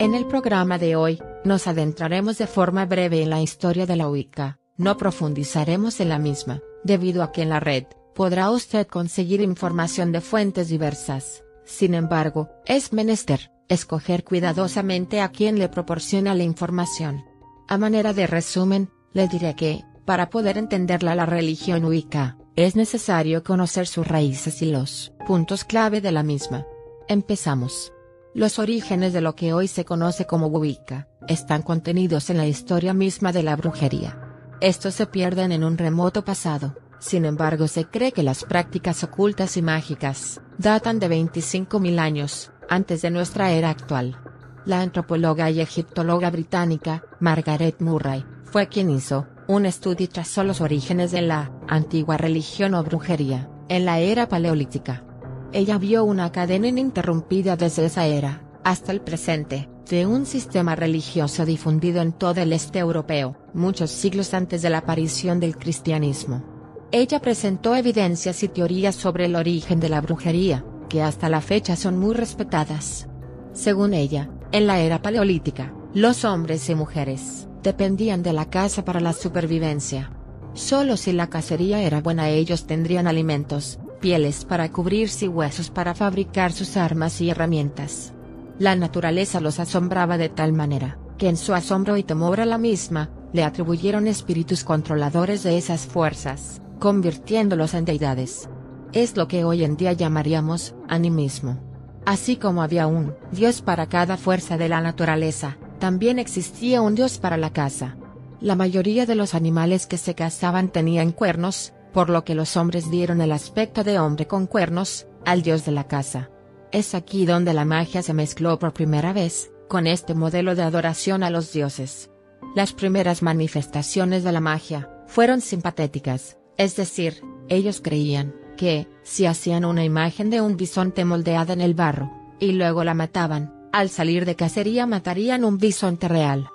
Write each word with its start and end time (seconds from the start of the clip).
En 0.00 0.14
el 0.14 0.26
programa 0.26 0.78
de 0.78 0.94
hoy, 0.94 1.20
nos 1.44 1.66
adentraremos 1.66 2.38
de 2.38 2.46
forma 2.46 2.86
breve 2.86 3.20
en 3.20 3.30
la 3.30 3.42
historia 3.42 3.84
de 3.84 3.96
la 3.96 4.08
Wicca, 4.08 4.60
no 4.76 4.96
profundizaremos 4.96 5.98
en 5.98 6.08
la 6.08 6.20
misma, 6.20 6.60
debido 6.84 7.24
a 7.24 7.32
que 7.32 7.42
en 7.42 7.48
la 7.48 7.58
red, 7.58 7.82
podrá 8.14 8.48
usted 8.52 8.86
conseguir 8.86 9.40
información 9.40 10.12
de 10.12 10.20
fuentes 10.20 10.68
diversas. 10.68 11.42
Sin 11.64 11.94
embargo, 11.94 12.48
es 12.64 12.92
menester, 12.92 13.50
escoger 13.68 14.22
cuidadosamente 14.22 15.20
a 15.20 15.30
quien 15.30 15.58
le 15.58 15.68
proporciona 15.68 16.32
la 16.36 16.44
información. 16.44 17.24
A 17.66 17.76
manera 17.76 18.12
de 18.12 18.28
resumen, 18.28 18.90
le 19.14 19.26
diré 19.26 19.56
que, 19.56 19.84
para 20.04 20.30
poder 20.30 20.58
entenderla 20.58 21.16
la 21.16 21.26
religión 21.26 21.84
Wicca, 21.84 22.38
es 22.54 22.76
necesario 22.76 23.42
conocer 23.42 23.88
sus 23.88 24.06
raíces 24.06 24.62
y 24.62 24.70
los 24.70 25.12
puntos 25.26 25.64
clave 25.64 26.00
de 26.00 26.12
la 26.12 26.22
misma. 26.22 26.64
Empezamos. 27.08 27.92
Los 28.34 28.58
orígenes 28.58 29.12
de 29.12 29.20
lo 29.20 29.34
que 29.34 29.52
hoy 29.52 29.68
se 29.68 29.84
conoce 29.84 30.26
como 30.26 30.48
Wicca, 30.48 31.08
están 31.26 31.62
contenidos 31.62 32.28
en 32.28 32.36
la 32.36 32.46
historia 32.46 32.92
misma 32.92 33.32
de 33.32 33.42
la 33.42 33.56
brujería. 33.56 34.20
Estos 34.60 34.94
se 34.94 35.06
pierden 35.06 35.50
en 35.50 35.64
un 35.64 35.78
remoto 35.78 36.24
pasado, 36.24 36.76
sin 36.98 37.24
embargo 37.24 37.68
se 37.68 37.86
cree 37.86 38.12
que 38.12 38.22
las 38.22 38.44
prácticas 38.44 39.02
ocultas 39.02 39.56
y 39.56 39.62
mágicas, 39.62 40.40
datan 40.58 40.98
de 40.98 41.08
25.000 41.08 41.98
años, 41.98 42.52
antes 42.68 43.02
de 43.02 43.10
nuestra 43.10 43.50
era 43.52 43.70
actual. 43.70 44.20
La 44.66 44.82
antropóloga 44.82 45.50
y 45.50 45.60
egiptóloga 45.60 46.30
británica, 46.30 47.04
Margaret 47.20 47.80
Murray, 47.80 48.24
fue 48.44 48.68
quien 48.68 48.90
hizo, 48.90 49.26
un 49.46 49.64
estudio 49.64 50.04
y 50.04 50.08
trazó 50.08 50.44
los 50.44 50.60
orígenes 50.60 51.10
de 51.12 51.22
la 51.22 51.50
antigua 51.66 52.18
religión 52.18 52.74
o 52.74 52.84
brujería, 52.84 53.48
en 53.70 53.86
la 53.86 53.98
era 54.00 54.28
paleolítica. 54.28 55.04
Ella 55.52 55.78
vio 55.78 56.04
una 56.04 56.30
cadena 56.30 56.68
ininterrumpida 56.68 57.56
desde 57.56 57.86
esa 57.86 58.06
era, 58.06 58.42
hasta 58.64 58.92
el 58.92 59.00
presente, 59.00 59.70
de 59.88 60.04
un 60.04 60.26
sistema 60.26 60.76
religioso 60.76 61.46
difundido 61.46 62.02
en 62.02 62.12
todo 62.12 62.42
el 62.42 62.52
este 62.52 62.80
europeo, 62.80 63.36
muchos 63.54 63.90
siglos 63.90 64.34
antes 64.34 64.60
de 64.60 64.68
la 64.68 64.78
aparición 64.78 65.40
del 65.40 65.56
cristianismo. 65.56 66.44
Ella 66.92 67.20
presentó 67.20 67.74
evidencias 67.74 68.42
y 68.42 68.48
teorías 68.48 68.94
sobre 68.94 69.24
el 69.24 69.36
origen 69.36 69.80
de 69.80 69.88
la 69.88 70.02
brujería, 70.02 70.66
que 70.90 71.02
hasta 71.02 71.30
la 71.30 71.40
fecha 71.40 71.76
son 71.76 71.98
muy 71.98 72.14
respetadas. 72.14 73.08
Según 73.54 73.94
ella, 73.94 74.30
en 74.52 74.66
la 74.66 74.80
era 74.80 75.00
paleolítica, 75.00 75.72
los 75.94 76.26
hombres 76.26 76.68
y 76.68 76.74
mujeres, 76.74 77.48
dependían 77.62 78.22
de 78.22 78.34
la 78.34 78.50
caza 78.50 78.84
para 78.84 79.00
la 79.00 79.14
supervivencia. 79.14 80.12
Solo 80.52 80.98
si 80.98 81.12
la 81.12 81.28
cacería 81.28 81.82
era 81.82 82.02
buena 82.02 82.28
ellos 82.28 82.66
tendrían 82.66 83.06
alimentos, 83.06 83.78
pieles 84.00 84.44
para 84.44 84.70
cubrirse 84.70 85.26
y 85.26 85.28
huesos 85.28 85.70
para 85.70 85.94
fabricar 85.94 86.52
sus 86.52 86.76
armas 86.76 87.20
y 87.20 87.30
herramientas. 87.30 88.12
La 88.58 88.74
naturaleza 88.74 89.40
los 89.40 89.60
asombraba 89.60 90.18
de 90.18 90.28
tal 90.28 90.52
manera, 90.52 90.98
que 91.16 91.28
en 91.28 91.36
su 91.36 91.54
asombro 91.54 91.96
y 91.96 92.02
temor 92.02 92.40
a 92.40 92.46
la 92.46 92.58
misma, 92.58 93.10
le 93.32 93.44
atribuyeron 93.44 94.06
espíritus 94.06 94.64
controladores 94.64 95.42
de 95.42 95.58
esas 95.58 95.86
fuerzas, 95.86 96.62
convirtiéndolos 96.78 97.74
en 97.74 97.84
deidades. 97.84 98.48
Es 98.92 99.16
lo 99.16 99.28
que 99.28 99.44
hoy 99.44 99.64
en 99.64 99.76
día 99.76 99.92
llamaríamos 99.92 100.74
animismo. 100.88 101.60
Así 102.06 102.36
como 102.36 102.62
había 102.62 102.86
un 102.86 103.14
dios 103.32 103.60
para 103.60 103.88
cada 103.88 104.16
fuerza 104.16 104.56
de 104.56 104.68
la 104.68 104.80
naturaleza, 104.80 105.58
también 105.78 106.18
existía 106.18 106.80
un 106.80 106.94
dios 106.94 107.18
para 107.18 107.36
la 107.36 107.50
caza. 107.50 107.96
La 108.40 108.54
mayoría 108.54 109.04
de 109.04 109.14
los 109.14 109.34
animales 109.34 109.86
que 109.86 109.98
se 109.98 110.14
cazaban 110.14 110.68
tenían 110.68 111.12
cuernos, 111.12 111.74
por 111.92 112.10
lo 112.10 112.24
que 112.24 112.34
los 112.34 112.56
hombres 112.56 112.90
dieron 112.90 113.20
el 113.20 113.32
aspecto 113.32 113.84
de 113.84 113.98
hombre 113.98 114.26
con 114.26 114.46
cuernos, 114.46 115.06
al 115.24 115.42
dios 115.42 115.64
de 115.64 115.72
la 115.72 115.84
caza. 115.84 116.30
Es 116.70 116.94
aquí 116.94 117.26
donde 117.26 117.54
la 117.54 117.64
magia 117.64 118.02
se 118.02 118.14
mezcló 118.14 118.58
por 118.58 118.72
primera 118.72 119.12
vez, 119.12 119.50
con 119.68 119.86
este 119.86 120.14
modelo 120.14 120.54
de 120.54 120.62
adoración 120.62 121.22
a 121.22 121.30
los 121.30 121.52
dioses. 121.52 122.10
Las 122.54 122.72
primeras 122.72 123.22
manifestaciones 123.22 124.24
de 124.24 124.32
la 124.32 124.40
magia, 124.40 124.90
fueron 125.06 125.40
simpatéticas, 125.40 126.38
es 126.56 126.76
decir, 126.76 127.22
ellos 127.48 127.80
creían, 127.82 128.34
que, 128.56 128.88
si 129.02 129.26
hacían 129.26 129.64
una 129.64 129.84
imagen 129.84 130.30
de 130.30 130.40
un 130.40 130.56
bisonte 130.56 131.04
moldeada 131.04 131.52
en 131.52 131.60
el 131.60 131.74
barro, 131.74 132.10
y 132.38 132.52
luego 132.52 132.84
la 132.84 132.94
mataban, 132.94 133.68
al 133.72 133.88
salir 133.88 134.24
de 134.24 134.36
cacería 134.36 134.86
matarían 134.86 135.44
un 135.44 135.58
bisonte 135.58 136.08
real. 136.08 136.48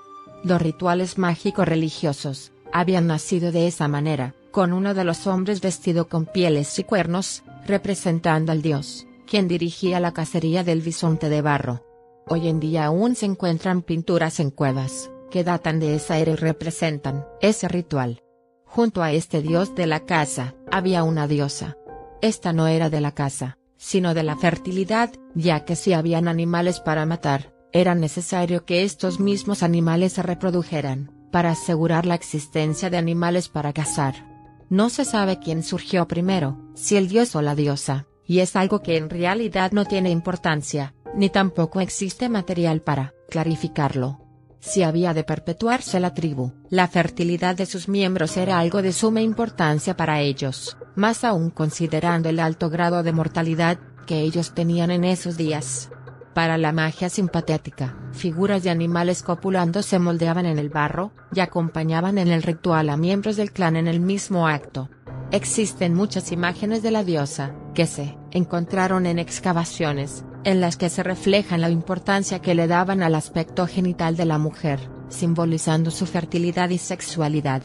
Los 0.44 0.62
rituales 0.62 1.18
mágicos 1.18 1.68
religiosos, 1.68 2.52
habían 2.72 3.08
nacido 3.08 3.52
de 3.52 3.68
esa 3.68 3.88
manera, 3.88 4.36
con 4.54 4.72
uno 4.72 4.94
de 4.94 5.04
los 5.04 5.26
hombres 5.26 5.62
vestido 5.62 6.08
con 6.08 6.28
pieles 6.28 6.78
y 6.78 6.84
cuernos, 6.84 7.42
representando 7.66 8.52
al 8.52 8.62
dios, 8.62 9.08
quien 9.26 9.48
dirigía 9.48 10.00
la 10.00 10.14
cacería 10.14 10.64
del 10.64 10.82
bisonte 10.82 11.28
de 11.28 11.42
barro. 11.42 11.84
Hoy 12.28 12.48
en 12.48 12.60
día 12.60 12.86
aún 12.86 13.16
se 13.16 13.26
encuentran 13.26 13.82
pinturas 13.82 14.40
en 14.40 14.52
cuevas, 14.52 15.10
que 15.32 15.44
datan 15.44 15.80
de 15.80 15.96
esa 15.96 16.20
era 16.20 16.34
y 16.34 16.36
representan 16.36 17.26
ese 17.42 17.68
ritual. 17.68 18.22
Junto 18.64 19.02
a 19.02 19.12
este 19.12 19.42
dios 19.42 19.74
de 19.74 19.88
la 19.88 20.02
casa, 20.02 20.54
había 20.72 21.04
una 21.04 21.28
diosa. 21.28 21.76
Esta 22.22 22.54
no 22.54 22.68
era 22.68 22.92
de 22.92 23.02
la 23.02 23.12
casa, 23.12 23.58
sino 23.78 24.14
de 24.14 24.22
la 24.22 24.38
fertilidad, 24.38 25.10
ya 25.34 25.66
que 25.66 25.76
si 25.76 25.94
habían 25.94 26.28
animales 26.28 26.80
para 26.80 27.08
matar, 27.08 27.56
era 27.72 27.96
necesario 27.96 28.66
que 28.66 28.84
estos 28.84 29.20
mismos 29.20 29.64
animales 29.64 30.14
se 30.14 30.22
reprodujeran, 30.22 31.12
para 31.32 31.50
asegurar 31.50 32.06
la 32.06 32.14
existencia 32.14 32.92
de 32.92 32.98
animales 32.98 33.50
para 33.50 33.74
cazar. 33.74 34.33
No 34.74 34.90
se 34.90 35.06
sabe 35.06 35.38
quién 35.38 35.62
surgió 35.62 36.08
primero, 36.08 36.58
si 36.74 36.96
el 36.96 37.08
dios 37.08 37.36
o 37.36 37.44
la 37.44 37.54
diosa, 37.54 38.08
y 38.26 38.40
es 38.40 38.56
algo 38.56 38.82
que 38.82 38.98
en 38.98 39.08
realidad 39.08 39.72
no 39.72 39.86
tiene 39.86 40.10
importancia, 40.10 40.96
ni 41.14 41.30
tampoco 41.30 41.80
existe 41.80 42.28
material 42.28 42.82
para 42.82 43.14
clarificarlo. 43.30 44.20
Si 44.60 44.82
había 44.82 45.14
de 45.14 45.24
perpetuarse 45.24 46.00
la 46.00 46.16
tribu, 46.16 46.54
la 46.72 46.88
fertilidad 46.88 47.56
de 47.56 47.68
sus 47.68 47.88
miembros 47.88 48.36
era 48.36 48.58
algo 48.58 48.82
de 48.82 48.94
suma 48.94 49.22
importancia 49.22 49.96
para 49.96 50.22
ellos, 50.22 50.76
más 50.96 51.24
aún 51.24 51.52
considerando 51.52 52.30
el 52.30 52.40
alto 52.40 52.72
grado 52.72 53.04
de 53.04 53.12
mortalidad 53.12 53.78
que 54.08 54.22
ellos 54.22 54.56
tenían 54.56 54.90
en 54.90 55.04
esos 55.04 55.38
días. 55.38 55.92
Para 56.34 56.58
la 56.58 56.72
magia 56.72 57.10
simpatética, 57.10 57.96
figuras 58.12 58.64
de 58.64 58.72
animales 58.72 59.22
copulando 59.22 59.84
se 59.84 60.00
moldeaban 60.00 60.48
en 60.48 60.58
el 60.58 60.70
barro, 60.70 61.12
y 61.32 61.42
acompañaban 61.42 62.18
en 62.18 62.30
el 62.30 62.42
ritual 62.42 62.90
a 62.90 62.98
miembros 62.98 63.36
del 63.36 63.52
clan 63.52 63.76
en 63.76 63.88
el 63.88 64.00
mismo 64.00 64.48
acto. 64.48 64.90
Existen 65.32 65.94
muchas 65.94 66.32
imágenes 66.32 66.82
de 66.82 66.90
la 66.90 67.04
diosa, 67.04 67.54
que 67.76 67.86
se 67.86 68.18
encontraron 68.32 69.06
en 69.06 69.20
excavaciones, 69.20 70.26
en 70.44 70.60
las 70.60 70.76
que 70.76 70.90
se 70.90 71.04
reflejan 71.04 71.62
la 71.62 71.70
importancia 71.70 72.40
que 72.40 72.56
le 72.56 72.68
daban 72.68 73.04
al 73.04 73.14
aspecto 73.14 73.68
genital 73.68 74.18
de 74.18 74.26
la 74.26 74.40
mujer, 74.40 74.80
simbolizando 75.10 75.92
su 75.92 76.08
fertilidad 76.08 76.70
y 76.70 76.80
sexualidad. 76.80 77.62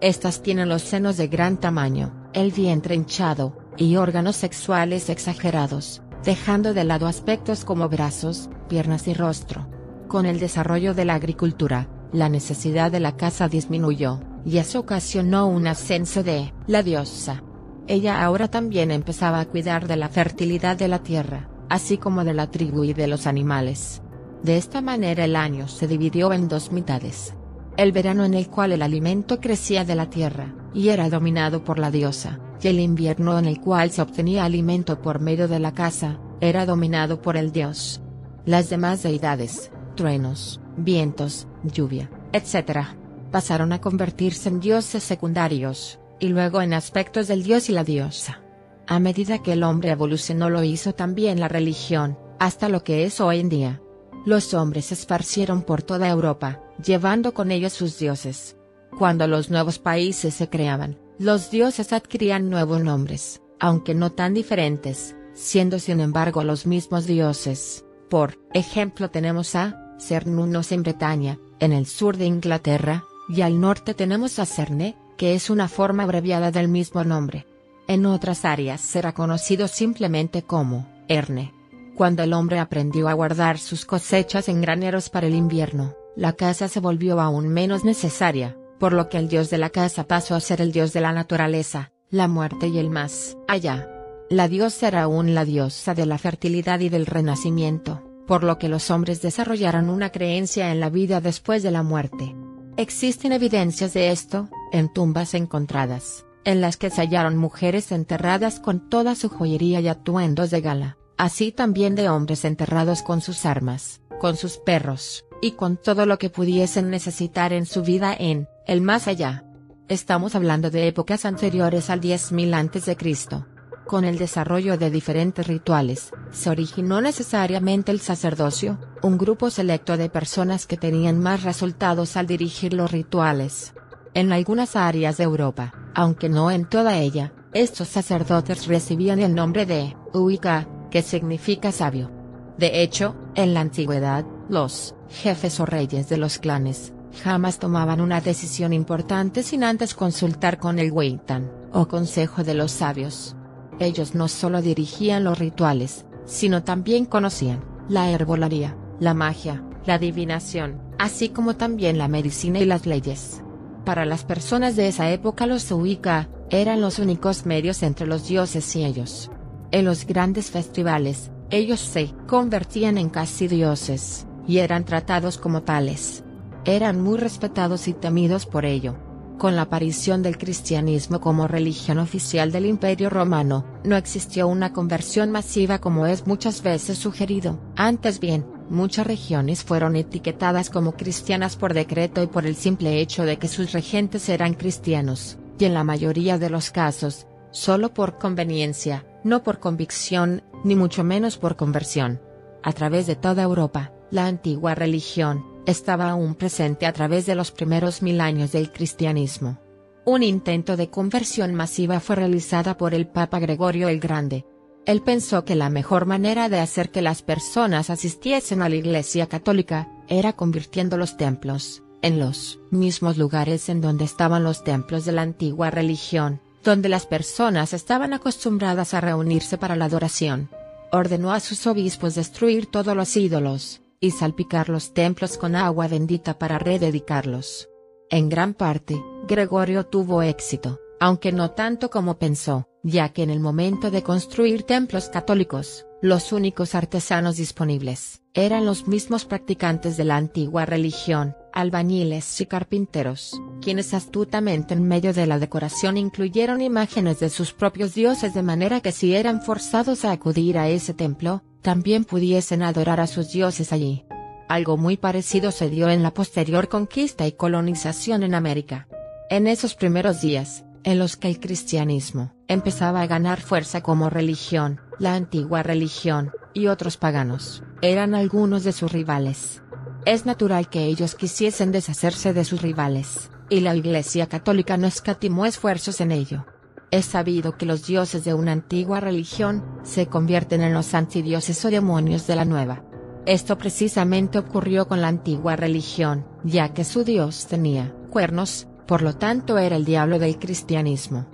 Estas 0.00 0.42
tienen 0.42 0.68
los 0.68 0.82
senos 0.82 1.16
de 1.16 1.28
gran 1.28 1.56
tamaño, 1.56 2.28
el 2.32 2.50
vientre 2.50 2.96
hinchado, 2.96 3.56
y 3.76 3.94
órganos 3.94 4.34
sexuales 4.34 5.08
exagerados, 5.08 6.02
dejando 6.24 6.74
de 6.74 6.84
lado 6.84 7.06
aspectos 7.06 7.64
como 7.64 7.88
brazos, 7.88 8.50
piernas 8.68 9.08
y 9.08 9.14
rostro. 9.14 9.66
Con 10.08 10.26
el 10.26 10.40
desarrollo 10.40 10.94
de 10.94 11.04
la 11.04 11.14
agricultura, 11.14 11.88
la 12.12 12.28
necesidad 12.28 12.90
de 12.90 13.00
la 13.00 13.16
caza 13.16 13.48
disminuyó, 13.48 14.20
y 14.44 14.58
eso 14.58 14.80
ocasionó 14.80 15.46
un 15.46 15.66
ascenso 15.66 16.22
de 16.22 16.52
la 16.66 16.82
diosa. 16.82 17.42
Ella 17.86 18.22
ahora 18.24 18.48
también 18.48 18.90
empezaba 18.90 19.40
a 19.40 19.44
cuidar 19.46 19.86
de 19.86 19.96
la 19.96 20.08
fertilidad 20.08 20.76
de 20.76 20.88
la 20.88 21.02
tierra, 21.02 21.48
así 21.68 21.98
como 21.98 22.24
de 22.24 22.34
la 22.34 22.50
tribu 22.50 22.84
y 22.84 22.94
de 22.94 23.06
los 23.06 23.26
animales. 23.26 24.02
De 24.42 24.56
esta 24.56 24.80
manera 24.80 25.24
el 25.24 25.36
año 25.36 25.68
se 25.68 25.86
dividió 25.86 26.32
en 26.32 26.48
dos 26.48 26.72
mitades. 26.72 27.34
El 27.76 27.92
verano 27.92 28.24
en 28.24 28.34
el 28.34 28.48
cual 28.48 28.72
el 28.72 28.82
alimento 28.82 29.40
crecía 29.40 29.84
de 29.84 29.94
la 29.94 30.10
tierra, 30.10 30.54
y 30.74 30.88
era 30.88 31.08
dominado 31.10 31.64
por 31.64 31.78
la 31.78 31.90
diosa, 31.90 32.40
y 32.60 32.68
el 32.68 32.80
invierno 32.80 33.38
en 33.38 33.46
el 33.46 33.60
cual 33.60 33.90
se 33.90 34.02
obtenía 34.02 34.44
alimento 34.44 35.00
por 35.00 35.20
medio 35.20 35.48
de 35.48 35.58
la 35.58 35.72
caza, 35.72 36.18
era 36.40 36.66
dominado 36.66 37.22
por 37.22 37.36
el 37.36 37.52
dios. 37.52 38.00
Las 38.44 38.70
demás 38.70 39.02
deidades, 39.02 39.70
truenos, 39.94 40.60
vientos, 40.76 41.46
lluvia, 41.64 42.10
etc., 42.32 42.86
pasaron 43.30 43.72
a 43.72 43.80
convertirse 43.80 44.48
en 44.48 44.60
dioses 44.60 45.02
secundarios, 45.02 46.00
y 46.18 46.28
luego 46.28 46.62
en 46.62 46.72
aspectos 46.72 47.28
del 47.28 47.42
dios 47.42 47.68
y 47.68 47.72
la 47.72 47.84
diosa. 47.84 48.40
A 48.86 48.98
medida 49.00 49.42
que 49.42 49.52
el 49.52 49.62
hombre 49.62 49.90
evolucionó 49.90 50.48
lo 50.48 50.64
hizo 50.64 50.94
también 50.94 51.40
la 51.40 51.48
religión, 51.48 52.18
hasta 52.38 52.68
lo 52.68 52.84
que 52.84 53.04
es 53.04 53.20
hoy 53.20 53.40
en 53.40 53.48
día. 53.48 53.82
Los 54.24 54.54
hombres 54.54 54.86
se 54.86 54.94
esparcieron 54.94 55.62
por 55.62 55.82
toda 55.82 56.08
Europa, 56.08 56.62
llevando 56.82 57.34
con 57.34 57.50
ellos 57.50 57.72
sus 57.72 57.98
dioses. 57.98 58.56
Cuando 58.98 59.26
los 59.26 59.50
nuevos 59.50 59.78
países 59.78 60.34
se 60.34 60.48
creaban, 60.48 60.98
los 61.18 61.50
dioses 61.50 61.92
adquirían 61.92 62.48
nuevos 62.48 62.80
nombres, 62.80 63.42
aunque 63.58 63.94
no 63.94 64.10
tan 64.10 64.34
diferentes, 64.34 65.16
siendo 65.34 65.78
sin 65.78 66.00
embargo 66.00 66.44
los 66.44 66.66
mismos 66.66 67.06
dioses. 67.06 67.84
Por 68.08 68.38
ejemplo 68.54 69.10
tenemos 69.10 69.54
a 69.54 69.96
Cernunnos 69.98 70.70
en 70.70 70.82
Bretaña, 70.84 71.38
en 71.58 71.72
el 71.72 71.86
sur 71.86 72.16
de 72.16 72.26
Inglaterra, 72.26 73.04
y 73.28 73.42
al 73.42 73.60
norte 73.60 73.94
tenemos 73.94 74.38
a 74.38 74.46
Cerne, 74.46 74.96
que 75.16 75.34
es 75.34 75.50
una 75.50 75.68
forma 75.68 76.04
abreviada 76.04 76.52
del 76.52 76.68
mismo 76.68 77.02
nombre. 77.02 77.46
En 77.88 78.06
otras 78.06 78.44
áreas 78.44 78.80
será 78.80 79.12
conocido 79.12 79.66
simplemente 79.66 80.42
como 80.42 80.88
Erne. 81.08 81.52
Cuando 81.96 82.22
el 82.22 82.32
hombre 82.32 82.60
aprendió 82.60 83.08
a 83.08 83.12
guardar 83.14 83.58
sus 83.58 83.84
cosechas 83.84 84.48
en 84.48 84.60
graneros 84.60 85.10
para 85.10 85.26
el 85.26 85.34
invierno, 85.34 85.94
la 86.14 86.34
casa 86.34 86.68
se 86.68 86.78
volvió 86.78 87.20
aún 87.20 87.48
menos 87.48 87.84
necesaria, 87.84 88.56
por 88.78 88.92
lo 88.92 89.08
que 89.08 89.18
el 89.18 89.28
dios 89.28 89.50
de 89.50 89.58
la 89.58 89.70
casa 89.70 90.04
pasó 90.04 90.34
a 90.34 90.40
ser 90.40 90.60
el 90.60 90.72
dios 90.72 90.92
de 90.92 91.00
la 91.00 91.12
naturaleza, 91.12 91.92
la 92.10 92.28
muerte 92.28 92.68
y 92.68 92.78
el 92.78 92.90
más 92.90 93.36
allá. 93.46 93.88
La 94.30 94.48
diosa 94.48 94.88
era 94.88 95.02
aún 95.02 95.34
la 95.34 95.44
diosa 95.44 95.94
de 95.94 96.06
la 96.06 96.18
fertilidad 96.18 96.80
y 96.80 96.88
del 96.88 97.06
renacimiento, 97.06 98.02
por 98.26 98.44
lo 98.44 98.58
que 98.58 98.68
los 98.68 98.90
hombres 98.90 99.22
desarrollaron 99.22 99.88
una 99.88 100.10
creencia 100.10 100.70
en 100.70 100.80
la 100.80 100.90
vida 100.90 101.20
después 101.20 101.62
de 101.62 101.70
la 101.70 101.82
muerte. 101.82 102.34
Existen 102.76 103.32
evidencias 103.32 103.94
de 103.94 104.10
esto, 104.10 104.48
en 104.72 104.92
tumbas 104.92 105.34
encontradas, 105.34 106.26
en 106.44 106.60
las 106.60 106.76
que 106.76 106.90
se 106.90 107.00
hallaron 107.00 107.36
mujeres 107.36 107.90
enterradas 107.90 108.60
con 108.60 108.88
toda 108.88 109.14
su 109.14 109.28
joyería 109.28 109.80
y 109.80 109.88
atuendos 109.88 110.50
de 110.50 110.60
gala 110.60 110.98
así 111.18 111.52
también 111.52 111.96
de 111.96 112.08
hombres 112.08 112.44
enterrados 112.44 113.02
con 113.02 113.20
sus 113.20 113.44
armas, 113.44 114.00
con 114.20 114.36
sus 114.36 114.56
perros, 114.56 115.26
y 115.42 115.52
con 115.52 115.76
todo 115.76 116.06
lo 116.06 116.18
que 116.18 116.30
pudiesen 116.30 116.90
necesitar 116.90 117.52
en 117.52 117.66
su 117.66 117.82
vida 117.82 118.16
en 118.18 118.48
el 118.68 118.82
más 118.82 119.08
allá. 119.08 119.44
Estamos 119.88 120.34
hablando 120.34 120.70
de 120.70 120.86
épocas 120.86 121.24
anteriores 121.24 121.88
al 121.88 122.02
10.000 122.02 122.54
a.C. 122.54 123.44
Con 123.86 124.04
el 124.04 124.18
desarrollo 124.18 124.76
de 124.76 124.90
diferentes 124.90 125.46
rituales, 125.46 126.10
se 126.30 126.50
originó 126.50 127.00
necesariamente 127.00 127.90
el 127.90 128.00
sacerdocio, 128.00 128.78
un 129.02 129.16
grupo 129.16 129.48
selecto 129.48 129.96
de 129.96 130.10
personas 130.10 130.66
que 130.66 130.76
tenían 130.76 131.18
más 131.18 131.44
resultados 131.44 132.18
al 132.18 132.26
dirigir 132.26 132.74
los 132.74 132.92
rituales. 132.92 133.72
En 134.12 134.32
algunas 134.32 134.76
áreas 134.76 135.16
de 135.16 135.24
Europa, 135.24 135.72
aunque 135.94 136.28
no 136.28 136.50
en 136.50 136.66
toda 136.66 136.98
ella, 136.98 137.32
estos 137.54 137.88
sacerdotes 137.88 138.66
recibían 138.66 139.18
el 139.20 139.34
nombre 139.34 139.64
de 139.64 139.96
Uika, 140.12 140.68
que 140.90 141.00
significa 141.00 141.72
sabio. 141.72 142.10
De 142.58 142.82
hecho, 142.82 143.16
en 143.34 143.54
la 143.54 143.60
antigüedad, 143.60 144.26
los 144.50 144.94
jefes 145.08 145.58
o 145.58 145.64
reyes 145.64 146.10
de 146.10 146.18
los 146.18 146.38
clanes 146.38 146.92
jamás 147.18 147.58
tomaban 147.58 148.00
una 148.00 148.20
decisión 148.20 148.72
importante 148.72 149.42
sin 149.42 149.64
antes 149.64 149.94
consultar 149.94 150.58
con 150.58 150.78
el 150.78 150.92
Weitan, 150.92 151.50
o 151.72 151.88
consejo 151.88 152.44
de 152.44 152.54
los 152.54 152.72
sabios. 152.72 153.36
Ellos 153.78 154.14
no 154.14 154.28
solo 154.28 154.62
dirigían 154.62 155.24
los 155.24 155.38
rituales, 155.38 156.04
sino 156.24 156.62
también 156.62 157.04
conocían 157.04 157.64
la 157.88 158.10
herbolaria, 158.10 158.76
la 159.00 159.14
magia, 159.14 159.62
la 159.86 159.94
adivinación, 159.94 160.80
así 160.98 161.28
como 161.30 161.56
también 161.56 161.98
la 161.98 162.08
medicina 162.08 162.58
y 162.58 162.64
las 162.64 162.86
leyes. 162.86 163.42
Para 163.84 164.04
las 164.04 164.24
personas 164.24 164.76
de 164.76 164.88
esa 164.88 165.10
época 165.10 165.46
los 165.46 165.70
Uika 165.70 166.28
eran 166.50 166.80
los 166.80 166.98
únicos 166.98 167.46
medios 167.46 167.82
entre 167.82 168.06
los 168.06 168.28
dioses 168.28 168.74
y 168.76 168.84
ellos. 168.84 169.30
En 169.70 169.84
los 169.84 170.06
grandes 170.06 170.50
festivales, 170.50 171.30
ellos 171.50 171.80
se 171.80 172.14
convertían 172.26 172.98
en 172.98 173.08
casi 173.08 173.48
dioses, 173.48 174.26
y 174.46 174.58
eran 174.58 174.84
tratados 174.84 175.38
como 175.38 175.62
tales. 175.62 176.24
Eran 176.68 177.00
muy 177.00 177.16
respetados 177.16 177.88
y 177.88 177.94
temidos 177.94 178.44
por 178.44 178.66
ello. 178.66 178.94
Con 179.38 179.56
la 179.56 179.62
aparición 179.62 180.22
del 180.22 180.36
cristianismo 180.36 181.18
como 181.18 181.48
religión 181.48 181.96
oficial 181.96 182.52
del 182.52 182.66
Imperio 182.66 183.08
Romano, 183.08 183.64
no 183.84 183.96
existió 183.96 184.46
una 184.48 184.74
conversión 184.74 185.30
masiva 185.30 185.78
como 185.78 186.06
es 186.06 186.26
muchas 186.26 186.62
veces 186.62 186.98
sugerido. 186.98 187.58
Antes 187.74 188.20
bien, 188.20 188.44
muchas 188.68 189.06
regiones 189.06 189.64
fueron 189.64 189.96
etiquetadas 189.96 190.68
como 190.68 190.92
cristianas 190.92 191.56
por 191.56 191.72
decreto 191.72 192.22
y 192.22 192.26
por 192.26 192.44
el 192.44 192.54
simple 192.54 193.00
hecho 193.00 193.24
de 193.24 193.38
que 193.38 193.48
sus 193.48 193.72
regentes 193.72 194.28
eran 194.28 194.52
cristianos, 194.52 195.38
y 195.58 195.64
en 195.64 195.72
la 195.72 195.84
mayoría 195.84 196.36
de 196.36 196.50
los 196.50 196.70
casos, 196.70 197.26
solo 197.50 197.94
por 197.94 198.18
conveniencia, 198.18 199.06
no 199.24 199.42
por 199.42 199.58
convicción, 199.58 200.42
ni 200.64 200.76
mucho 200.76 201.02
menos 201.02 201.38
por 201.38 201.56
conversión. 201.56 202.20
A 202.62 202.72
través 202.74 203.06
de 203.06 203.16
toda 203.16 203.42
Europa, 203.42 203.90
la 204.10 204.26
antigua 204.26 204.74
religión, 204.74 205.44
estaba 205.66 206.10
aún 206.10 206.34
presente 206.34 206.86
a 206.86 206.92
través 206.92 207.26
de 207.26 207.34
los 207.34 207.50
primeros 207.50 208.02
mil 208.02 208.20
años 208.20 208.52
del 208.52 208.72
cristianismo. 208.72 209.58
Un 210.04 210.22
intento 210.22 210.76
de 210.76 210.88
conversión 210.88 211.54
masiva 211.54 212.00
fue 212.00 212.16
realizada 212.16 212.78
por 212.78 212.94
el 212.94 213.06
Papa 213.06 213.38
Gregorio 213.38 213.88
el 213.88 214.00
Grande. 214.00 214.46
Él 214.86 215.02
pensó 215.02 215.44
que 215.44 215.54
la 215.54 215.68
mejor 215.68 216.06
manera 216.06 216.48
de 216.48 216.60
hacer 216.60 216.90
que 216.90 217.02
las 217.02 217.20
personas 217.20 217.90
asistiesen 217.90 218.62
a 218.62 218.70
la 218.70 218.76
Iglesia 218.76 219.26
Católica, 219.26 219.88
era 220.08 220.32
convirtiendo 220.32 220.96
los 220.96 221.18
templos, 221.18 221.82
en 222.00 222.18
los 222.18 222.58
mismos 222.70 223.18
lugares 223.18 223.68
en 223.68 223.82
donde 223.82 224.04
estaban 224.04 224.44
los 224.44 224.64
templos 224.64 225.04
de 225.04 225.12
la 225.12 225.20
antigua 225.22 225.70
religión, 225.70 226.40
donde 226.64 226.88
las 226.88 227.04
personas 227.04 227.74
estaban 227.74 228.14
acostumbradas 228.14 228.94
a 228.94 229.02
reunirse 229.02 229.58
para 229.58 229.76
la 229.76 229.84
adoración. 229.84 230.48
Ordenó 230.90 231.32
a 231.32 231.40
sus 231.40 231.66
obispos 231.66 232.14
destruir 232.14 232.64
todos 232.64 232.96
los 232.96 233.14
ídolos, 233.14 233.82
y 234.00 234.12
salpicar 234.12 234.68
los 234.68 234.94
templos 234.94 235.38
con 235.38 235.56
agua 235.56 235.88
bendita 235.88 236.38
para 236.38 236.58
rededicarlos. 236.58 237.68
En 238.10 238.28
gran 238.28 238.54
parte, 238.54 239.02
Gregorio 239.26 239.86
tuvo 239.86 240.22
éxito, 240.22 240.80
aunque 241.00 241.32
no 241.32 241.50
tanto 241.50 241.90
como 241.90 242.18
pensó, 242.18 242.68
ya 242.82 243.10
que 243.10 243.22
en 243.22 243.30
el 243.30 243.40
momento 243.40 243.90
de 243.90 244.02
construir 244.02 244.62
templos 244.62 245.08
católicos, 245.08 245.86
los 246.00 246.32
únicos 246.32 246.74
artesanos 246.74 247.36
disponibles, 247.36 248.22
eran 248.32 248.64
los 248.64 248.86
mismos 248.86 249.24
practicantes 249.24 249.96
de 249.96 250.04
la 250.04 250.16
antigua 250.16 250.64
religión, 250.64 251.36
albañiles 251.52 252.40
y 252.40 252.46
carpinteros, 252.46 253.40
quienes 253.60 253.94
astutamente 253.94 254.74
en 254.74 254.86
medio 254.86 255.12
de 255.12 255.26
la 255.26 255.40
decoración 255.40 255.96
incluyeron 255.96 256.62
imágenes 256.62 257.18
de 257.18 257.30
sus 257.30 257.52
propios 257.52 257.94
dioses 257.94 258.32
de 258.32 258.42
manera 258.42 258.80
que 258.80 258.92
si 258.92 259.14
eran 259.14 259.42
forzados 259.42 260.04
a 260.04 260.12
acudir 260.12 260.56
a 260.56 260.68
ese 260.68 260.94
templo, 260.94 261.42
también 261.62 262.04
pudiesen 262.04 262.62
adorar 262.62 263.00
a 263.00 263.06
sus 263.06 263.30
dioses 263.30 263.72
allí. 263.72 264.04
Algo 264.48 264.76
muy 264.76 264.96
parecido 264.96 265.50
se 265.50 265.68
dio 265.68 265.90
en 265.90 266.02
la 266.02 266.14
posterior 266.14 266.68
conquista 266.68 267.26
y 267.26 267.32
colonización 267.32 268.22
en 268.22 268.34
América. 268.34 268.88
En 269.28 269.46
esos 269.46 269.74
primeros 269.74 270.22
días, 270.22 270.64
en 270.84 270.98
los 270.98 271.16
que 271.16 271.28
el 271.28 271.38
cristianismo 271.38 272.32
empezaba 272.46 273.02
a 273.02 273.06
ganar 273.06 273.40
fuerza 273.40 273.82
como 273.82 274.08
religión, 274.08 274.80
la 274.98 275.14
antigua 275.14 275.62
religión, 275.62 276.32
y 276.54 276.68
otros 276.68 276.96
paganos, 276.96 277.62
eran 277.82 278.14
algunos 278.14 278.64
de 278.64 278.72
sus 278.72 278.90
rivales. 278.90 279.62
Es 280.06 280.24
natural 280.24 280.70
que 280.70 280.84
ellos 280.84 281.14
quisiesen 281.14 281.72
deshacerse 281.72 282.32
de 282.32 282.44
sus 282.44 282.62
rivales, 282.62 283.30
y 283.50 283.60
la 283.60 283.76
Iglesia 283.76 284.26
Católica 284.28 284.76
no 284.76 284.86
escatimó 284.86 285.44
esfuerzos 285.44 286.00
en 286.00 286.12
ello. 286.12 286.46
Es 286.90 287.04
sabido 287.04 287.58
que 287.58 287.66
los 287.66 287.86
dioses 287.86 288.24
de 288.24 288.32
una 288.32 288.52
antigua 288.52 289.00
religión 289.00 289.62
se 289.82 290.06
convierten 290.06 290.62
en 290.62 290.72
los 290.72 290.94
antidioses 290.94 291.62
o 291.64 291.70
demonios 291.70 292.26
de 292.26 292.36
la 292.36 292.46
nueva. 292.46 292.82
Esto 293.26 293.58
precisamente 293.58 294.38
ocurrió 294.38 294.88
con 294.88 295.02
la 295.02 295.08
antigua 295.08 295.54
religión, 295.54 296.24
ya 296.44 296.72
que 296.72 296.84
su 296.84 297.04
dios 297.04 297.46
tenía 297.46 297.94
cuernos, 298.10 298.68
por 298.86 299.02
lo 299.02 299.14
tanto 299.14 299.58
era 299.58 299.76
el 299.76 299.84
diablo 299.84 300.18
del 300.18 300.38
cristianismo. 300.38 301.26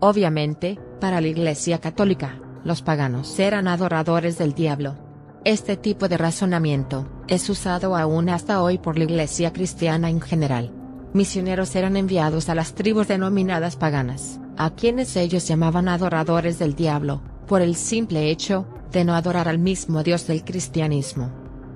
Obviamente, 0.00 0.80
para 0.98 1.20
la 1.20 1.28
Iglesia 1.28 1.78
Católica, 1.78 2.40
los 2.64 2.80
paganos 2.80 3.38
eran 3.38 3.68
adoradores 3.68 4.38
del 4.38 4.54
diablo. 4.54 4.96
Este 5.44 5.76
tipo 5.76 6.08
de 6.08 6.16
razonamiento 6.16 7.06
es 7.28 7.50
usado 7.50 7.96
aún 7.96 8.30
hasta 8.30 8.62
hoy 8.62 8.78
por 8.78 8.96
la 8.96 9.04
Iglesia 9.04 9.52
cristiana 9.52 10.08
en 10.08 10.22
general. 10.22 10.72
Misioneros 11.12 11.76
eran 11.76 11.98
enviados 11.98 12.48
a 12.48 12.54
las 12.54 12.74
tribus 12.74 13.08
denominadas 13.08 13.76
paganas, 13.76 14.40
a 14.56 14.70
quienes 14.70 15.16
ellos 15.16 15.46
llamaban 15.46 15.88
adoradores 15.88 16.58
del 16.58 16.74
diablo, 16.74 17.22
por 17.46 17.62
el 17.62 17.76
simple 17.76 18.30
hecho 18.30 18.66
de 18.92 19.04
no 19.04 19.14
adorar 19.14 19.48
al 19.48 19.58
mismo 19.58 20.02
Dios 20.02 20.26
del 20.26 20.44
cristianismo. 20.44 21.30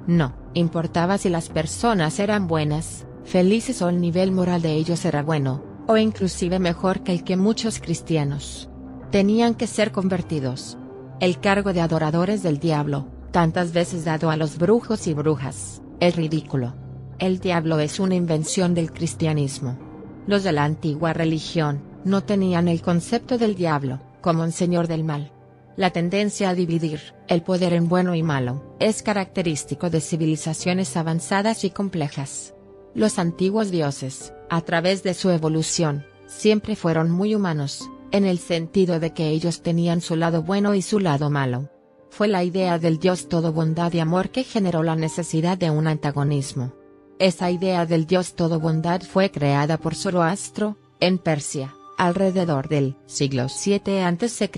No 0.06 0.34
importaba 0.54 1.18
si 1.18 1.28
las 1.28 1.48
personas 1.48 2.18
eran 2.18 2.46
buenas, 2.46 3.06
felices 3.24 3.82
o 3.82 3.88
el 3.88 4.00
nivel 4.00 4.32
moral 4.32 4.62
de 4.62 4.74
ellos 4.74 5.04
era 5.04 5.22
bueno, 5.22 5.62
o 5.86 5.96
inclusive 5.96 6.58
mejor 6.58 7.00
que 7.00 7.12
el 7.12 7.24
que 7.24 7.36
muchos 7.36 7.80
cristianos 7.80 8.68
tenían 9.10 9.54
que 9.54 9.66
ser 9.66 9.92
convertidos. 9.92 10.78
El 11.20 11.40
cargo 11.40 11.72
de 11.72 11.80
adoradores 11.80 12.42
del 12.42 12.58
diablo, 12.58 13.08
tantas 13.30 13.72
veces 13.72 14.04
dado 14.04 14.30
a 14.30 14.36
los 14.36 14.58
brujos 14.58 15.06
y 15.06 15.14
brujas, 15.14 15.82
es 16.00 16.16
ridículo. 16.16 16.74
El 17.18 17.38
diablo 17.38 17.78
es 17.78 17.98
una 17.98 18.14
invención 18.14 18.74
del 18.74 18.92
cristianismo. 18.92 19.78
Los 20.26 20.44
de 20.44 20.52
la 20.52 20.64
antigua 20.64 21.12
religión, 21.14 21.80
no 22.06 22.22
tenían 22.22 22.68
el 22.68 22.82
concepto 22.82 23.36
del 23.36 23.56
diablo, 23.56 24.00
como 24.20 24.44
un 24.44 24.52
señor 24.52 24.86
del 24.86 25.02
mal. 25.02 25.32
La 25.76 25.90
tendencia 25.90 26.48
a 26.48 26.54
dividir 26.54 27.00
el 27.28 27.42
poder 27.42 27.72
en 27.72 27.88
bueno 27.88 28.14
y 28.14 28.22
malo 28.22 28.76
es 28.78 29.02
característico 29.02 29.90
de 29.90 30.00
civilizaciones 30.00 30.96
avanzadas 30.96 31.64
y 31.64 31.70
complejas. 31.70 32.54
Los 32.94 33.18
antiguos 33.18 33.72
dioses, 33.72 34.32
a 34.48 34.60
través 34.60 35.02
de 35.02 35.14
su 35.14 35.30
evolución, 35.30 36.06
siempre 36.26 36.76
fueron 36.76 37.10
muy 37.10 37.34
humanos, 37.34 37.90
en 38.12 38.24
el 38.24 38.38
sentido 38.38 39.00
de 39.00 39.12
que 39.12 39.30
ellos 39.30 39.62
tenían 39.62 40.00
su 40.00 40.14
lado 40.14 40.42
bueno 40.42 40.74
y 40.74 40.82
su 40.82 41.00
lado 41.00 41.28
malo. 41.28 41.70
Fue 42.08 42.28
la 42.28 42.44
idea 42.44 42.78
del 42.78 42.98
Dios 42.98 43.28
todo 43.28 43.52
bondad 43.52 43.92
y 43.92 43.98
amor 43.98 44.30
que 44.30 44.44
generó 44.44 44.84
la 44.84 44.94
necesidad 44.94 45.58
de 45.58 45.70
un 45.70 45.88
antagonismo. 45.88 46.72
Esa 47.18 47.50
idea 47.50 47.84
del 47.84 48.06
Dios 48.06 48.34
todo 48.34 48.60
bondad 48.60 49.02
fue 49.02 49.32
creada 49.32 49.76
por 49.76 49.96
Zoroastro, 49.96 50.76
en 51.00 51.18
Persia, 51.18 51.75
alrededor 51.96 52.68
del 52.68 52.96
siglo 53.06 53.48
7 53.48 54.02
a.C. 54.02 54.50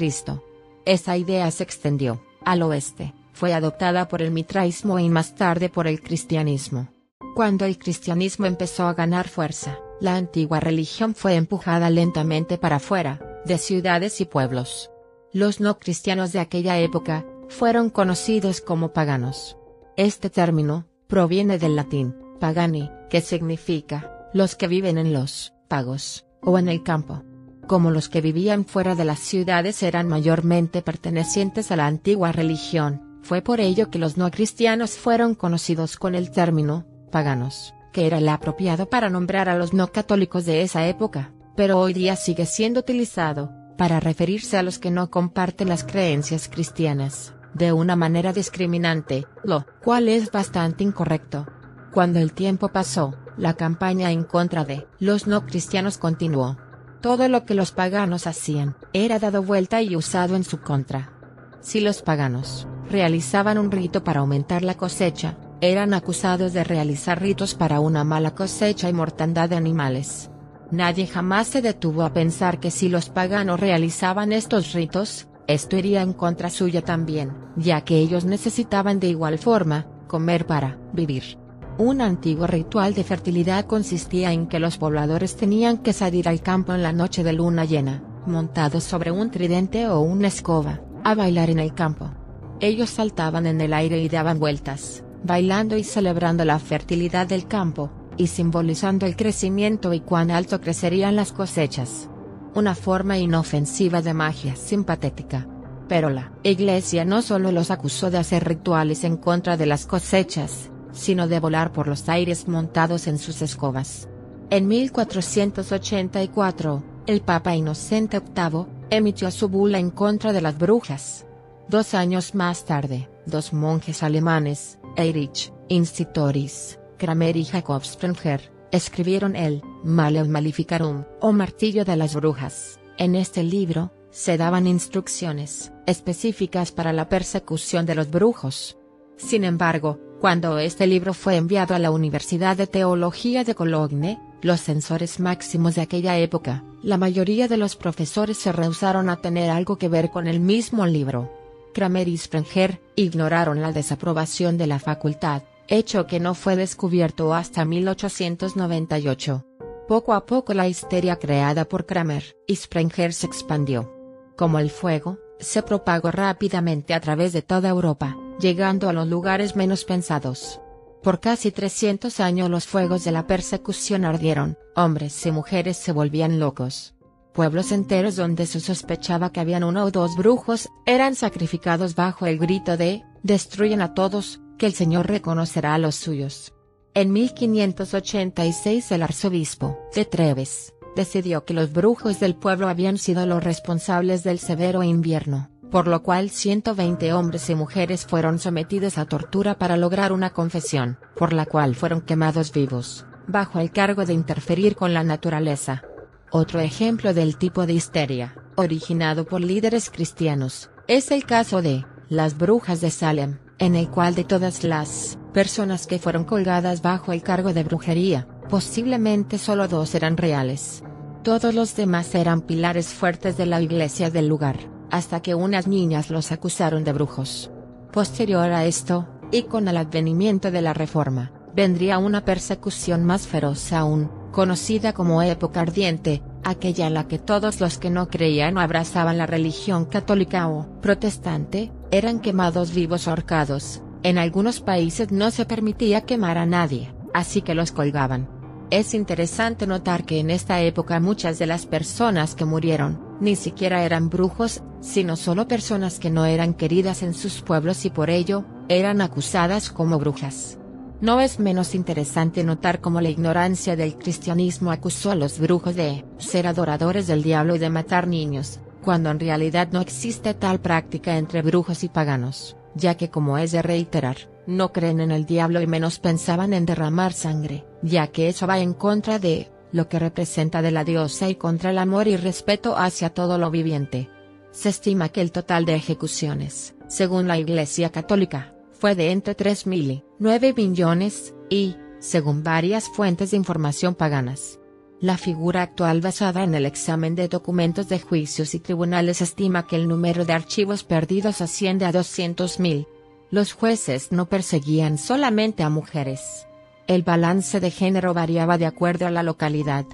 Esa 0.85 1.16
idea 1.16 1.50
se 1.50 1.62
extendió, 1.62 2.23
al 2.45 2.62
oeste, 2.62 3.14
fue 3.33 3.54
adoptada 3.54 4.09
por 4.09 4.23
el 4.23 4.30
mitraísmo 4.30 4.99
y 4.99 5.09
más 5.09 5.35
tarde 5.35 5.68
por 5.68 5.87
el 5.87 6.02
cristianismo. 6.02 6.88
Cuando 7.35 7.64
el 7.64 7.78
cristianismo 7.78 8.47
empezó 8.47 8.87
a 8.87 8.95
ganar 8.95 9.28
fuerza, 9.28 9.78
la 10.00 10.16
antigua 10.16 10.61
religión 10.61 11.14
fue 11.14 11.35
empujada 11.35 11.90
lentamente 11.90 12.59
para 12.59 12.76
afuera, 12.76 13.21
de 13.45 13.59
ciudades 13.59 14.21
y 14.21 14.25
pueblos. 14.25 14.90
Los 15.33 15.61
no 15.61 15.78
cristianos 15.78 16.33
de 16.33 16.40
aquella 16.40 16.78
época, 16.78 17.26
fueron 17.49 17.90
conocidos 17.90 18.61
como 18.61 18.92
paganos. 18.92 19.57
Este 19.97 20.30
término, 20.30 20.87
proviene 21.07 21.59
del 21.59 21.76
latín, 21.76 22.14
pagani, 22.40 22.90
que 23.11 23.21
significa, 23.21 24.28
los 24.33 24.54
que 24.54 24.68
viven 24.68 24.99
en 24.99 25.12
los 25.12 25.54
pagos, 25.68 26.26
o 26.42 26.59
en 26.59 26.68
el 26.68 26.83
campo. 26.83 27.23
Como 27.66 27.90
los 27.90 28.09
que 28.09 28.21
vivían 28.21 28.64
fuera 28.64 28.95
de 28.95 29.04
las 29.04 29.18
ciudades 29.18 29.83
eran 29.83 30.09
mayormente 30.09 30.83
pertenecientes 30.83 31.71
a 31.71 31.76
la 31.76 31.87
antigua 31.87 32.33
religión, 32.33 33.21
fue 33.23 33.42
por 33.42 33.61
ello 33.61 33.90
que 33.90 33.99
los 33.99 34.16
no 34.16 34.30
cristianos 34.30 34.92
fueron 34.92 35.35
conocidos 35.35 35.97
con 35.97 36.14
el 36.14 36.30
término, 36.30 36.87
paganos, 37.12 37.75
que 37.92 38.07
era 38.07 38.18
el 38.18 38.28
apropiado 38.28 38.88
para 38.88 39.11
nombrar 39.11 39.49
a 39.49 39.57
los 39.57 39.75
no 39.75 39.88
católicos 39.88 40.47
de 40.47 40.62
esa 40.62 40.87
época, 40.87 41.33
pero 41.57 41.78
hoy 41.78 41.92
día 41.92 42.16
sigue 42.16 42.47
siendo 42.47 42.80
utilizado, 42.80 43.52
para 43.76 44.00
referirse 44.00 44.57
a 44.57 44.62
los 44.62 44.78
que 44.78 44.90
no 44.90 45.11
comparten 45.11 45.68
las 45.68 45.85
creencias 45.85 46.49
cristianas, 46.49 47.35
de 47.54 47.73
una 47.73 47.97
manera 47.97 48.33
discriminante, 48.33 49.26
lo 49.45 49.66
cual 49.83 50.09
es 50.09 50.30
bastante 50.33 50.85
incorrecto. 50.85 51.47
Cuando 51.92 52.18
el 52.18 52.33
tiempo 52.33 52.68
pasó, 52.68 53.14
la 53.38 53.54
campaña 53.54 54.11
en 54.11 54.25
contra 54.25 54.64
de 54.64 54.87
los 54.99 55.26
no 55.26 55.47
cristianos 55.47 55.97
continuó. 55.97 56.59
Todo 57.00 57.28
lo 57.28 57.45
que 57.45 57.54
los 57.54 57.71
paganos 57.71 58.26
hacían, 58.26 58.76
era 58.92 59.18
dado 59.18 59.42
vuelta 59.42 59.80
y 59.83 59.95
usado 59.95 60.35
en 60.35 60.45
su 60.45 60.61
contra. 60.61 61.12
Si 61.61 61.80
los 61.80 62.02
paganos 62.02 62.66
realizaban 62.90 63.59
un 63.59 63.71
rito 63.71 64.02
para 64.02 64.21
aumentar 64.21 64.62
la 64.62 64.75
cosecha, 64.75 65.37
eran 65.61 65.95
acusados 65.95 66.52
de 66.52 66.64
realizar 66.64 67.21
ritos 67.21 67.54
para 67.54 67.80
una 67.80 68.04
mala 68.04 68.35
cosecha 68.35 68.88
y 68.88 68.92
mortandad 68.92 69.49
de 69.49 69.57
animales. 69.57 70.30
Nadie 70.71 71.07
jamás 71.07 71.49
se 71.49 71.62
detuvo 71.62 72.02
a 72.02 72.12
pensar 72.12 72.61
que 72.61 72.71
si 72.71 72.88
los 72.88 73.09
paganos 73.09 73.59
realizaban 73.59 74.33
estos 74.33 74.73
ritos, 74.73 75.28
esto 75.47 75.76
iría 75.76 76.02
en 76.02 76.12
contra 76.12 76.50
suya 76.50 76.83
también, 76.83 77.33
ya 77.57 77.80
que 77.80 77.97
ellos 77.97 78.25
necesitaban 78.25 79.00
de 79.00 79.09
igual 79.09 79.38
forma, 79.38 79.87
comer 80.07 80.47
para 80.47 80.78
vivir. 80.92 81.38
Un 81.78 82.00
antiguo 82.00 82.49
ritual 82.49 82.92
de 82.92 83.04
fertilidad 83.04 83.64
consistía 83.66 84.32
en 84.32 84.49
que 84.49 84.58
los 84.58 84.78
pobladores 84.78 85.37
tenían 85.37 85.78
que 85.78 85.92
salir 85.92 86.28
al 86.28 86.40
campo 86.40 86.75
en 86.75 86.82
la 86.82 86.92
noche 86.92 87.23
de 87.23 87.32
luna 87.32 87.64
llena, 87.66 88.02
montados 88.26 88.82
sobre 88.82 89.12
un 89.12 89.30
tridente 89.30 89.87
o 89.87 90.00
una 90.00 90.26
escoba, 90.26 90.80
a 91.04 91.14
bailar 91.14 91.50
en 91.50 91.61
el 91.61 91.75
campo. 91.75 92.11
Ellos 92.58 92.90
saltaban 92.90 93.47
en 93.47 93.61
el 93.61 93.73
aire 93.73 94.02
y 94.02 94.08
daban 94.08 94.40
vueltas, 94.40 95.04
bailando 95.23 95.76
y 95.76 95.85
celebrando 95.85 96.44
la 96.44 96.58
fertilidad 96.58 97.28
del 97.28 97.47
campo, 97.47 97.92
y 98.16 98.26
simbolizando 98.26 99.06
el 99.06 99.14
crecimiento 99.14 99.94
y 99.94 100.00
cuán 100.00 100.32
alto 100.32 100.61
crecerían 100.61 101.14
las 101.14 101.30
cosechas. 101.30 102.11
Una 102.56 102.75
forma 102.75 103.18
inofensiva 103.18 104.02
de 104.02 104.14
magia 104.14 104.56
simpatética. 104.56 105.47
Pero 105.87 106.11
la 106.11 106.32
Iglesia 106.42 107.04
no 107.04 107.23
solo 107.23 107.52
los 107.52 107.70
acusó 107.70 108.11
de 108.11 108.18
hacer 108.18 108.49
rituales 108.49 109.04
en 109.04 109.16
contra 109.16 109.56
de 109.56 109.66
las 109.66 109.87
cosechas, 109.87 110.73
sino 110.92 111.28
de 111.28 111.40
volar 111.40 111.73
por 111.73 111.88
los 111.88 112.09
aires 112.09 112.49
montados 112.49 113.07
en 113.07 113.18
sus 113.18 113.42
escobas. 113.42 114.09
En 114.50 114.66
1484, 114.68 116.83
el 117.07 117.21
Papa 117.21 117.54
Inocente 117.54 118.21
VIII, 118.21 118.78
emitió 118.90 119.30
su 119.30 119.49
bula 119.49 119.78
en 119.78 119.90
contra 119.90 120.33
de 120.33 120.40
las 120.40 120.59
brujas. 120.59 121.26
Dos 121.68 121.95
años 121.95 122.35
más 122.35 122.64
tarde, 122.64 123.09
dos 123.26 123.52
monjes 123.52 124.02
alemanes, 124.02 124.78
Erich, 124.97 125.52
Institoris, 125.68 126.78
Kramer 126.97 127.37
y 127.37 127.45
Jacob 127.45 127.85
Sprenger, 127.85 128.50
escribieron 128.73 129.37
el 129.37 129.62
Maleum 129.85 130.28
Maleficarum, 130.28 131.04
o 131.21 131.33
Martillo 131.33 131.85
de 131.85 131.97
las 131.97 132.14
Brujas. 132.14 132.80
En 132.97 133.14
este 133.14 133.42
libro, 133.42 133.92
se 134.11 134.37
daban 134.37 134.66
instrucciones 134.66 135.73
específicas 135.87 136.73
para 136.73 136.92
la 136.92 137.09
persecución 137.09 137.87
de 137.87 137.95
los 137.95 138.11
brujos. 138.11 138.78
Sin 139.16 139.45
embargo, 139.45 139.99
cuando 140.20 140.58
este 140.58 140.87
libro 140.87 141.14
fue 141.14 141.37
enviado 141.37 141.75
a 141.75 141.78
la 141.78 141.92
Universidad 141.92 142.56
de 142.56 142.66
Teología 142.66 143.44
de 143.44 143.54
Cologne, 143.54 144.18
los 144.42 144.60
censores 144.60 145.20
máximos 145.20 145.76
de 145.76 145.82
aquella 145.82 146.18
época, 146.18 146.64
la 146.82 146.96
mayoría 146.96 147.46
de 147.46 147.56
los 147.56 147.76
profesores 147.76 148.37
se 148.37 148.50
rehusaron 148.50 149.10
a 149.10 149.16
tener 149.16 149.50
algo 149.50 149.78
que 149.78 149.88
ver 149.88 150.10
con 150.10 150.26
el 150.26 150.40
mismo 150.40 150.87
libro. 150.87 151.30
Kramer 151.72 152.08
y 152.08 152.18
Sprenger 152.18 152.80
ignoraron 152.96 153.60
la 153.60 153.72
desaprobación 153.72 154.58
de 154.58 154.66
la 154.66 154.80
facultad, 154.80 155.42
hecho 155.68 156.06
que 156.06 156.18
no 156.18 156.34
fue 156.34 156.56
descubierto 156.56 157.32
hasta 157.32 157.64
1898. 157.64 159.44
Poco 159.87 160.14
a 160.14 160.26
poco 160.26 160.52
la 160.52 160.66
histeria 160.66 161.16
creada 161.16 161.64
por 161.64 161.87
Kramer 161.87 162.37
y 162.46 162.56
Sprenger 162.56 163.12
se 163.12 163.26
expandió. 163.26 163.92
Como 164.37 164.58
el 164.58 164.70
fuego, 164.70 165.18
se 165.38 165.62
propagó 165.62 166.10
rápidamente 166.10 166.94
a 166.94 167.00
través 167.00 167.32
de 167.32 167.42
toda 167.42 167.68
Europa 167.68 168.16
llegando 168.38 168.88
a 168.88 168.92
los 168.92 169.09
lugares 169.09 169.57
menos 169.57 169.85
pensados. 169.85 170.61
Por 171.02 171.21
casi 171.21 171.50
300 171.52 172.21
años 172.21 172.50
los 172.50 172.66
fuegos 172.66 173.04
de 173.04 173.12
la 173.12 173.26
persecución 173.26 174.04
ardieron, 174.04 174.59
hombres 174.75 175.25
y 175.26 175.30
mujeres 175.30 175.76
se 175.76 175.92
volvían 175.92 176.40
locos. 176.40 176.95
Pueblos 177.33 177.71
enteros 177.71 178.16
donde 178.16 178.47
se 178.47 178.59
sospechaba 178.59 179.30
que 179.30 179.40
habían 179.40 179.62
uno 179.62 179.85
o 179.85 179.90
dos 179.90 180.16
brujos, 180.16 180.68
eran 180.87 181.14
sacrificados 181.14 181.95
bajo 181.95 182.26
el 182.26 182.38
grito 182.38 182.76
de, 182.76 183.04
destruyen 183.23 183.80
a 183.80 183.95
todos, 183.95 184.40
que 184.59 184.66
el 184.66 184.73
Señor 184.73 185.07
reconocerá 185.07 185.75
a 185.75 185.78
los 185.78 185.95
suyos. 185.95 186.52
En 186.95 187.12
1586 187.12 188.90
el 188.90 189.02
arzobispo 189.02 189.78
de 189.95 190.04
Treves, 190.04 190.75
decidió 190.97 191.45
que 191.45 191.54
los 191.54 191.73
brujos 191.73 192.18
del 192.18 192.35
pueblo 192.35 192.68
habían 192.68 192.99
sido 192.99 193.25
los 193.25 193.45
responsables 193.45 194.25
del 194.25 194.40
severo 194.40 194.83
invierno 194.83 195.49
por 195.70 195.87
lo 195.87 196.02
cual 196.02 196.30
120 196.30 197.12
hombres 197.12 197.50
y 197.50 197.54
mujeres 197.54 198.06
fueron 198.06 198.38
sometidos 198.38 198.98
a 198.98 199.04
tortura 199.04 199.58
para 199.58 199.76
lograr 199.76 200.12
una 200.12 200.30
confesión, 200.30 200.98
por 201.14 201.32
la 201.32 201.46
cual 201.46 201.75
fueron 201.75 202.00
quemados 202.00 202.52
vivos, 202.52 203.06
bajo 203.26 203.60
el 203.60 203.70
cargo 203.70 204.06
de 204.06 204.14
interferir 204.14 204.76
con 204.76 204.94
la 204.94 205.04
naturaleza. 205.04 205.82
Otro 206.30 206.60
ejemplo 206.60 207.14
del 207.14 207.37
tipo 207.37 207.66
de 207.66 207.75
histeria, 207.75 208.34
originado 208.56 209.26
por 209.26 209.40
líderes 209.40 209.90
cristianos, 209.90 210.70
es 210.87 211.10
el 211.10 211.25
caso 211.25 211.60
de 211.62 211.84
las 212.08 212.38
brujas 212.38 212.80
de 212.80 212.90
Salem, 212.90 213.38
en 213.58 213.75
el 213.75 213.90
cual 213.90 214.14
de 214.14 214.25
todas 214.25 214.64
las 214.64 215.18
personas 215.34 215.87
que 215.87 215.98
fueron 215.98 216.25
colgadas 216.25 216.80
bajo 216.80 217.12
el 217.12 217.22
cargo 217.22 217.52
de 217.52 217.64
brujería, 217.64 218.26
posiblemente 218.48 219.37
solo 219.37 219.68
dos 219.68 219.94
eran 219.94 220.16
reales. 220.16 220.82
Todos 221.22 221.54
los 221.54 221.76
demás 221.76 222.14
eran 222.14 222.40
pilares 222.40 222.88
fuertes 222.88 223.37
de 223.37 223.44
la 223.44 223.60
iglesia 223.60 224.10
del 224.10 224.28
lugar 224.28 224.77
hasta 224.90 225.21
que 225.21 225.35
unas 225.35 225.66
niñas 225.66 226.11
los 226.11 226.33
acusaron 226.33 226.85
de 226.85 226.92
brujos. 226.92 227.50
Posterior 227.92 228.50
a 228.52 228.64
esto, 228.64 229.09
y 229.30 229.42
con 229.42 229.68
el 229.68 229.76
advenimiento 229.76 230.50
de 230.50 230.62
la 230.62 230.75
Reforma, 230.75 231.33
vendría 231.54 231.99
una 231.99 232.25
persecución 232.25 233.04
más 233.04 233.26
feroz 233.26 233.73
aún, 233.73 234.11
conocida 234.33 234.92
como 234.92 235.23
época 235.23 235.61
ardiente, 235.61 236.23
aquella 236.45 236.87
en 236.87 236.95
la 236.95 237.09
que 237.09 237.18
todos 237.18 237.61
los 237.61 237.78
que 237.78 237.90
no 237.90 238.09
creían 238.09 238.57
o 238.57 238.61
abrazaban 238.61 239.18
la 239.18 239.26
religión 239.26 239.85
católica 239.85 240.49
o 240.49 240.80
protestante, 240.80 241.73
eran 241.90 242.21
quemados 242.21 242.75
vivos 242.75 243.07
o 243.07 243.11
ahorcados. 243.11 243.83
En 244.02 244.18
algunos 244.18 244.61
países 244.61 245.11
no 245.11 245.30
se 245.30 245.45
permitía 245.45 246.02
quemar 246.02 246.38
a 246.38 246.47
nadie, 246.47 246.92
así 247.12 247.42
que 247.42 247.54
los 247.54 247.73
colgaban. 247.73 248.28
Es 248.71 248.95
interesante 248.95 249.66
notar 249.66 250.04
que 250.04 250.21
en 250.21 250.30
esta 250.30 250.61
época 250.61 251.00
muchas 251.00 251.38
de 251.38 251.47
las 251.47 251.66
personas 251.66 252.35
que 252.35 252.45
murieron, 252.45 253.07
ni 253.20 253.37
siquiera 253.37 253.84
eran 253.84 254.08
brujos, 254.08 254.62
sino 254.80 255.16
solo 255.16 255.48
personas 255.48 255.98
que 255.98 256.10
no 256.10 256.25
eran 256.25 256.54
queridas 256.54 257.02
en 257.02 257.14
sus 257.14 257.42
pueblos 257.42 257.84
y 257.84 257.90
por 257.90 258.10
ello, 258.10 258.44
eran 258.68 259.00
acusadas 259.00 259.70
como 259.70 259.98
brujas. 259.98 260.58
No 261.00 261.20
es 261.20 261.38
menos 261.38 261.75
interesante 261.75 262.42
notar 262.42 262.80
cómo 262.80 263.00
la 263.00 263.08
ignorancia 263.08 263.76
del 263.76 263.96
cristianismo 263.96 264.72
acusó 264.72 265.12
a 265.12 265.14
los 265.14 265.38
brujos 265.38 265.76
de 265.76 266.04
ser 266.18 266.46
adoradores 266.46 267.06
del 267.06 267.22
diablo 267.22 267.54
y 267.54 267.60
de 267.60 267.70
matar 267.70 268.08
niños, 268.08 268.58
cuando 268.82 269.10
en 269.10 269.20
realidad 269.20 269.68
no 269.70 269.80
existe 269.80 270.34
tal 270.34 270.60
práctica 270.60 271.16
entre 271.16 271.42
brujos 271.42 271.84
y 271.84 271.88
paganos, 271.88 272.56
ya 272.75 272.96
que 272.96 273.10
como 273.10 273.38
es 273.38 273.52
de 273.52 273.62
reiterar, 273.62 274.16
no 274.48 274.72
creen 274.72 275.00
en 275.00 275.12
el 275.12 275.25
diablo 275.25 275.60
y 275.60 275.66
menos 275.66 276.00
pensaban 276.00 276.52
en 276.52 276.66
derramar 276.66 277.12
sangre, 277.12 277.64
ya 277.82 278.08
que 278.08 278.28
eso 278.28 278.46
va 278.46 278.58
en 278.58 278.72
contra 278.72 279.18
de 279.18 279.50
lo 279.72 279.88
que 279.88 279.98
representa 279.98 280.62
de 280.62 280.70
la 280.70 280.84
diosa 280.84 281.28
y 281.28 281.34
contra 281.34 281.70
el 281.70 281.78
amor 281.78 282.08
y 282.08 282.16
respeto 282.16 282.76
hacia 282.76 283.10
todo 283.10 283.38
lo 283.38 283.50
viviente. 283.50 284.10
Se 284.50 284.70
estima 284.70 285.10
que 285.10 285.20
el 285.20 285.30
total 285.30 285.64
de 285.64 285.75
ejecuciones, 285.75 286.75
según 286.88 287.28
la 287.28 287.38
Iglesia 287.38 287.90
Católica, 287.90 288.54
fue 288.72 288.94
de 288.94 289.10
entre 289.10 289.37
3.000 289.37 289.90
y 289.90 290.04
9 290.18 290.54
millones, 290.56 291.34
y, 291.50 291.76
según 291.98 292.42
varias 292.42 292.88
fuentes 292.88 293.30
de 293.32 293.37
información 293.37 293.94
paganas. 293.94 294.58
La 295.00 295.16
figura 295.16 295.62
actual 295.62 296.00
basada 296.00 296.42
en 296.42 296.54
el 296.54 296.66
examen 296.66 297.14
de 297.14 297.28
documentos 297.28 297.88
de 297.88 298.00
juicios 298.00 298.54
y 298.54 298.58
tribunales 298.58 299.20
estima 299.20 299.66
que 299.66 299.76
el 299.76 299.87
número 299.87 300.25
de 300.25 300.32
archivos 300.32 300.82
perdidos 300.82 301.40
asciende 301.40 301.84
a 301.84 301.92
200.000. 301.92 302.88
los 303.30 303.52
jueces 303.52 304.10
no 304.10 304.28
perseguían 304.28 304.98
solamente 304.98 305.62
a 305.62 305.68
mujeres. 305.68 306.48
El 306.88 307.02
balance 307.02 307.61
de 307.61 307.71
género 307.71 308.14
variaba 308.14 308.57
de 308.57 308.64
acuerdo 308.64 309.07
a 309.07 309.11
la 309.11 309.23
localidad. 309.23 309.85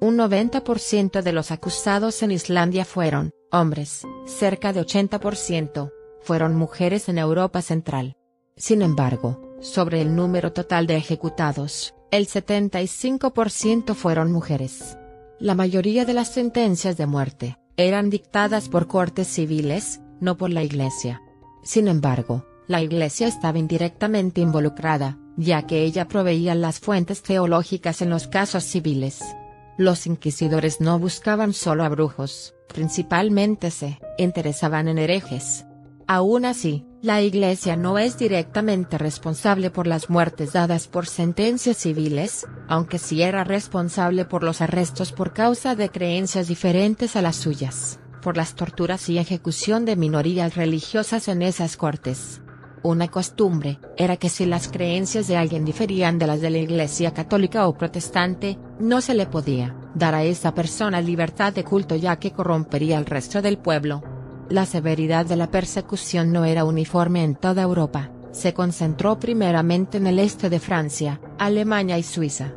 Un 0.00 0.16
90% 0.16 1.20
de 1.20 1.32
los 1.32 1.50
acusados 1.50 2.22
en 2.22 2.30
Islandia 2.30 2.86
fueron 2.86 3.32
hombres, 3.52 4.06
cerca 4.24 4.72
de 4.72 4.80
80% 4.80 5.92
fueron 6.22 6.56
mujeres 6.56 7.10
en 7.10 7.18
Europa 7.18 7.60
Central. 7.60 8.16
Sin 8.56 8.80
embargo, 8.80 9.58
sobre 9.60 10.00
el 10.00 10.16
número 10.16 10.54
total 10.54 10.86
de 10.86 10.96
ejecutados, 10.96 11.94
el 12.10 12.26
75% 12.26 13.94
fueron 13.94 14.32
mujeres. 14.32 14.96
La 15.38 15.54
mayoría 15.54 16.06
de 16.06 16.14
las 16.14 16.32
sentencias 16.32 16.96
de 16.96 17.06
muerte 17.06 17.58
eran 17.76 18.08
dictadas 18.08 18.70
por 18.70 18.86
cortes 18.86 19.28
civiles, 19.28 20.00
no 20.18 20.38
por 20.38 20.48
la 20.48 20.62
Iglesia. 20.62 21.20
Sin 21.62 21.88
embargo, 21.88 22.46
la 22.68 22.80
Iglesia 22.80 23.28
estaba 23.28 23.58
indirectamente 23.58 24.40
involucrada, 24.40 25.18
ya 25.38 25.62
que 25.62 25.84
ella 25.84 26.08
proveía 26.08 26.54
las 26.56 26.80
fuentes 26.80 27.22
teológicas 27.22 28.02
en 28.02 28.10
los 28.10 28.26
casos 28.26 28.64
civiles. 28.64 29.20
Los 29.78 30.08
inquisidores 30.08 30.80
no 30.80 30.98
buscaban 30.98 31.52
solo 31.54 31.84
a 31.84 31.88
brujos, 31.88 32.56
principalmente 32.66 33.70
se 33.70 34.00
interesaban 34.18 34.88
en 34.88 34.98
herejes. 34.98 35.64
Aún 36.08 36.44
así, 36.44 36.84
la 37.02 37.22
Iglesia 37.22 37.76
no 37.76 37.98
es 37.98 38.18
directamente 38.18 38.98
responsable 38.98 39.70
por 39.70 39.86
las 39.86 40.10
muertes 40.10 40.54
dadas 40.54 40.88
por 40.88 41.06
sentencias 41.06 41.76
civiles, 41.76 42.44
aunque 42.66 42.98
sí 42.98 43.22
era 43.22 43.44
responsable 43.44 44.24
por 44.24 44.42
los 44.42 44.60
arrestos 44.60 45.12
por 45.12 45.32
causa 45.32 45.76
de 45.76 45.90
creencias 45.90 46.48
diferentes 46.48 47.14
a 47.14 47.22
las 47.22 47.36
suyas, 47.36 48.00
por 48.22 48.36
las 48.36 48.54
torturas 48.56 49.08
y 49.08 49.18
ejecución 49.18 49.84
de 49.84 49.94
minorías 49.94 50.56
religiosas 50.56 51.28
en 51.28 51.42
esas 51.42 51.76
cortes. 51.76 52.40
Una 52.82 53.08
costumbre, 53.08 53.80
era 53.96 54.16
que 54.16 54.28
si 54.28 54.46
las 54.46 54.68
creencias 54.68 55.26
de 55.26 55.36
alguien 55.36 55.64
diferían 55.64 56.18
de 56.18 56.26
las 56.26 56.40
de 56.40 56.50
la 56.50 56.58
Iglesia 56.58 57.12
católica 57.12 57.66
o 57.66 57.76
protestante, 57.76 58.58
no 58.78 59.00
se 59.00 59.14
le 59.14 59.26
podía 59.26 59.74
dar 59.94 60.14
a 60.14 60.22
esa 60.22 60.54
persona 60.54 61.00
libertad 61.00 61.52
de 61.52 61.64
culto 61.64 61.96
ya 61.96 62.16
que 62.16 62.30
corrompería 62.30 62.98
al 62.98 63.06
resto 63.06 63.42
del 63.42 63.58
pueblo. 63.58 64.02
La 64.48 64.64
severidad 64.64 65.26
de 65.26 65.36
la 65.36 65.50
persecución 65.50 66.32
no 66.32 66.44
era 66.44 66.64
uniforme 66.64 67.24
en 67.24 67.34
toda 67.34 67.62
Europa, 67.62 68.10
se 68.30 68.54
concentró 68.54 69.18
primeramente 69.18 69.98
en 69.98 70.06
el 70.06 70.18
este 70.18 70.48
de 70.48 70.60
Francia, 70.60 71.20
Alemania 71.38 71.98
y 71.98 72.02
Suiza. 72.02 72.52